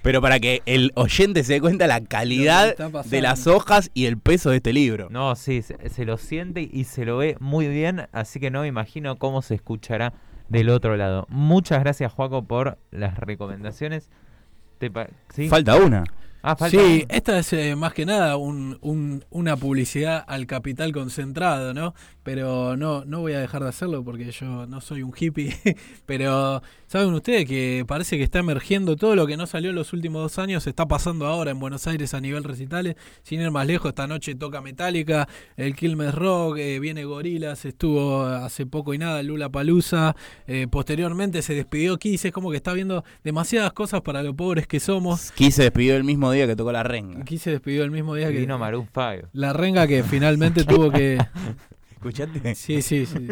Pero 0.01 0.21
para 0.21 0.39
que 0.39 0.61
el 0.65 0.91
oyente 0.95 1.43
se 1.43 1.53
dé 1.53 1.61
cuenta 1.61 1.85
la 1.85 2.01
calidad 2.01 2.75
de 3.05 3.21
las 3.21 3.47
hojas 3.47 3.91
y 3.93 4.05
el 4.05 4.17
peso 4.17 4.49
de 4.49 4.57
este 4.57 4.73
libro. 4.73 5.09
No, 5.11 5.35
sí, 5.35 5.61
se, 5.61 5.89
se 5.89 6.05
lo 6.05 6.17
siente 6.17 6.67
y 6.71 6.85
se 6.85 7.05
lo 7.05 7.17
ve 7.17 7.35
muy 7.39 7.67
bien, 7.67 8.07
así 8.13 8.39
que 8.39 8.49
no 8.49 8.61
me 8.61 8.67
imagino 8.67 9.17
cómo 9.17 9.41
se 9.41 9.55
escuchará 9.55 10.13
del 10.47 10.69
otro 10.69 10.95
lado. 10.95 11.27
Muchas 11.29 11.81
gracias, 11.81 12.11
Juaco, 12.13 12.45
por 12.45 12.77
las 12.91 13.17
recomendaciones. 13.17 14.09
Te. 14.79 14.91
Falta 15.49 15.75
una. 15.75 16.05
Ah, 16.41 16.55
Sí, 16.69 17.05
esta 17.09 17.37
es 17.39 17.51
eh, 17.53 17.75
más 17.75 17.93
que 17.93 18.05
nada 18.05 18.37
un- 18.37 18.77
un- 18.81 19.25
una 19.29 19.57
publicidad 19.57 20.23
al 20.27 20.45
capital 20.47 20.91
concentrado, 20.93 21.73
¿no? 21.73 21.93
Pero 22.23 22.77
no, 22.77 23.03
no 23.05 23.21
voy 23.21 23.33
a 23.33 23.39
dejar 23.39 23.63
de 23.63 23.69
hacerlo 23.69 24.03
porque 24.03 24.31
yo 24.31 24.65
no 24.67 24.81
soy 24.81 25.01
un 25.03 25.11
hippie. 25.17 25.53
Pero 26.05 26.61
saben 26.87 27.13
ustedes 27.13 27.45
que 27.47 27.83
parece 27.87 28.17
que 28.17 28.23
está 28.23 28.39
emergiendo 28.39 28.95
todo 28.95 29.15
lo 29.15 29.25
que 29.27 29.35
no 29.35 29.47
salió 29.47 29.71
en 29.71 29.75
los 29.75 29.93
últimos 29.93 30.21
dos 30.21 30.37
años, 30.39 30.65
está 30.67 30.87
pasando 30.87 31.25
ahora 31.25 31.51
en 31.51 31.59
Buenos 31.59 31.87
Aires 31.87 32.13
a 32.13 32.21
nivel 32.21 32.43
recitales. 32.43 32.95
Sin 33.23 33.41
ir 33.41 33.49
más 33.51 33.65
lejos, 33.67 33.89
esta 33.89 34.05
noche 34.07 34.35
toca 34.35 34.61
Metallica, 34.61 35.27
el 35.57 35.75
Quilmes 35.75 36.13
Rock, 36.13 36.57
eh, 36.59 36.79
viene 36.79 37.03
Gorilas, 37.03 37.65
estuvo 37.65 38.21
hace 38.23 38.65
poco 38.65 38.93
y 38.93 38.97
nada 38.99 39.21
Lula 39.23 39.49
Palusa. 39.49 40.15
posteriormente 40.69 41.41
se 41.41 41.53
despidió 41.55 41.97
Kiss, 41.97 42.25
es 42.25 42.31
como 42.31 42.51
que 42.51 42.57
está 42.57 42.73
viendo 42.73 43.03
demasiadas 43.23 43.73
cosas 43.73 44.01
para 44.01 44.23
lo 44.23 44.35
pobres 44.35 44.67
que 44.67 44.79
somos. 44.79 45.31
Kiss 45.31 45.55
se 45.55 45.63
despidió 45.63 45.95
el 45.95 46.03
mismo 46.03 46.28
día 46.31 46.47
que 46.47 46.55
tocó 46.55 46.71
la 46.71 46.83
renga. 46.83 47.21
Aquí 47.21 47.37
se 47.37 47.51
despidió 47.51 47.83
el 47.83 47.91
mismo 47.91 48.15
día 48.15 48.29
que 48.29 48.39
Vino 48.39 48.57
Maroon 48.57 48.87
5. 48.93 49.29
la 49.33 49.53
renga 49.53 49.87
que 49.87 50.03
finalmente 50.03 50.63
tuvo 50.63 50.91
que 50.91 51.17
¿Escuchaste? 51.99 52.55
sí 52.55 52.81
sí 52.81 53.05
sí. 53.05 53.27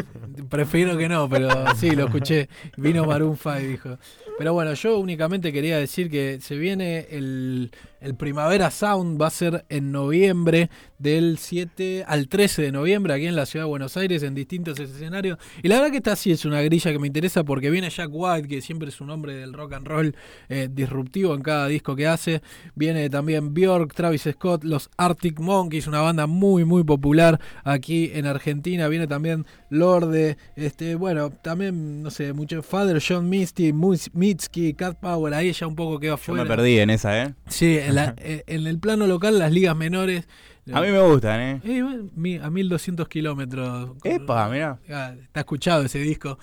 Prefiero 0.49 0.97
que 0.97 1.07
no 1.07 1.29
pero 1.29 1.49
sí 1.75 1.91
lo 1.91 2.07
escuché. 2.07 2.49
Vino 2.75 3.05
Maroon 3.05 3.37
5 3.37 3.55
dijo. 3.59 3.97
Pero 4.37 4.53
bueno 4.53 4.73
yo 4.73 4.99
únicamente 4.99 5.53
quería 5.53 5.77
decir 5.77 6.09
que 6.09 6.39
se 6.41 6.57
viene 6.57 7.07
el, 7.09 7.71
el 8.01 8.15
Primavera 8.15 8.69
Sound 8.69 9.19
va 9.21 9.27
a 9.27 9.31
ser 9.31 9.65
en 9.69 9.91
noviembre 9.91 10.69
del 10.99 11.37
7 11.37 12.03
al 12.07 12.27
13 12.27 12.61
de 12.63 12.71
noviembre 12.71 13.13
aquí 13.13 13.25
en 13.25 13.35
la 13.35 13.45
ciudad 13.45 13.65
de 13.65 13.69
Buenos 13.69 13.97
Aires 13.97 14.21
en 14.23 14.35
distintos 14.35 14.79
escenarios. 14.79 15.37
Y 15.63 15.67
la 15.67 15.75
verdad 15.75 15.91
que 15.91 15.97
esta 15.97 16.15
sí 16.15 16.31
es 16.31 16.45
una 16.45 16.61
grilla 16.61 16.91
que 16.91 16.99
me 16.99 17.07
interesa 17.07 17.43
porque 17.43 17.69
viene 17.69 17.89
Jack 17.89 18.09
White 18.11 18.47
que 18.47 18.61
siempre 18.61 18.89
es 18.89 19.01
un 19.01 19.09
hombre 19.09 19.35
del 19.35 19.53
rock 19.53 19.73
and 19.73 19.87
roll 19.87 20.15
eh, 20.49 20.67
disruptivo 20.71 21.33
en 21.33 21.41
cada 21.41 21.67
disco 21.67 21.95
que 21.95 22.07
hace. 22.07 22.41
Viene 22.75 23.09
también 23.09 23.53
Björk, 23.53 23.93
Travis 23.93 24.27
Scott, 24.31 24.63
los 24.63 24.89
Arctic 24.97 25.39
Monkeys, 25.39 25.87
una 25.87 26.01
banda 26.01 26.27
muy 26.27 26.65
muy 26.65 26.83
popular 26.83 27.39
aquí 27.63 28.11
en 28.13 28.25
Argentina, 28.25 28.56
viene 28.61 29.07
también 29.07 29.45
Lorde, 29.69 30.37
este, 30.55 30.95
bueno, 30.95 31.29
también, 31.31 32.01
no 32.03 32.09
sé, 32.11 32.33
mucho 32.33 32.61
Father 32.63 33.01
John 33.05 33.29
Misty, 33.29 33.73
Mitski, 33.73 34.73
Cat 34.73 34.97
Power, 34.99 35.33
ahí 35.33 35.51
ya 35.51 35.67
un 35.67 35.75
poco 35.75 35.99
queda 35.99 36.11
Yo 36.11 36.17
fuera. 36.17 36.43
me 36.43 36.49
perdí 36.49 36.79
en 36.79 36.89
esa, 36.89 37.23
¿eh? 37.23 37.33
Sí, 37.47 37.77
en, 37.77 37.95
la- 37.95 38.15
eh, 38.19 38.43
en 38.47 38.67
el 38.67 38.79
plano 38.79 39.07
local, 39.07 39.39
las 39.39 39.51
ligas 39.51 39.75
menores. 39.75 40.27
A 40.73 40.81
mí 40.81 40.87
me 40.91 40.99
gustan, 40.99 41.39
¿eh? 41.39 41.61
Eh, 41.63 42.39
a 42.43 42.49
1200 42.49 43.07
kilómetros. 43.07 43.91
Epa, 44.03 44.49
mirá. 44.49 44.77
Ah, 44.89 45.13
Está 45.23 45.39
escuchado 45.41 45.83
ese 45.83 45.99
disco. 45.99 46.37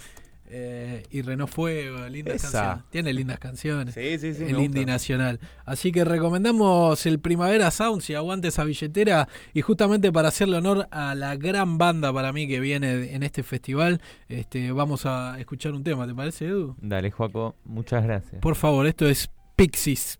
Eh, 0.46 1.02
y 1.10 1.22
Renault 1.22 1.50
Fuego, 1.50 2.06
lindas 2.08 2.36
Esa. 2.36 2.50
canciones. 2.52 2.84
Tiene 2.90 3.12
lindas 3.14 3.38
canciones 3.38 3.94
Sí, 3.94 4.18
sí, 4.18 4.34
sí. 4.34 4.44
el 4.44 4.50
indie 4.60 4.82
gusta. 4.82 4.92
nacional. 4.92 5.40
Así 5.64 5.90
que 5.90 6.04
recomendamos 6.04 7.06
el 7.06 7.18
Primavera 7.18 7.70
Sound, 7.70 8.02
si 8.02 8.14
aguante 8.14 8.48
esa 8.48 8.62
billetera. 8.64 9.26
Y 9.54 9.62
justamente 9.62 10.12
para 10.12 10.28
hacerle 10.28 10.58
honor 10.58 10.86
a 10.90 11.14
la 11.14 11.36
gran 11.36 11.78
banda 11.78 12.12
para 12.12 12.32
mí 12.32 12.46
que 12.46 12.60
viene 12.60 13.14
en 13.14 13.22
este 13.22 13.42
festival, 13.42 14.00
este, 14.28 14.70
vamos 14.72 15.06
a 15.06 15.38
escuchar 15.40 15.72
un 15.72 15.82
tema, 15.82 16.06
¿te 16.06 16.14
parece, 16.14 16.46
Edu? 16.46 16.76
Dale, 16.80 17.10
Juaco, 17.10 17.56
muchas 17.64 18.04
gracias. 18.04 18.40
Por 18.40 18.54
favor, 18.54 18.86
esto 18.86 19.08
es 19.08 19.30
Pixies. 19.56 20.18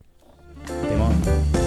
Temón. 0.89 1.64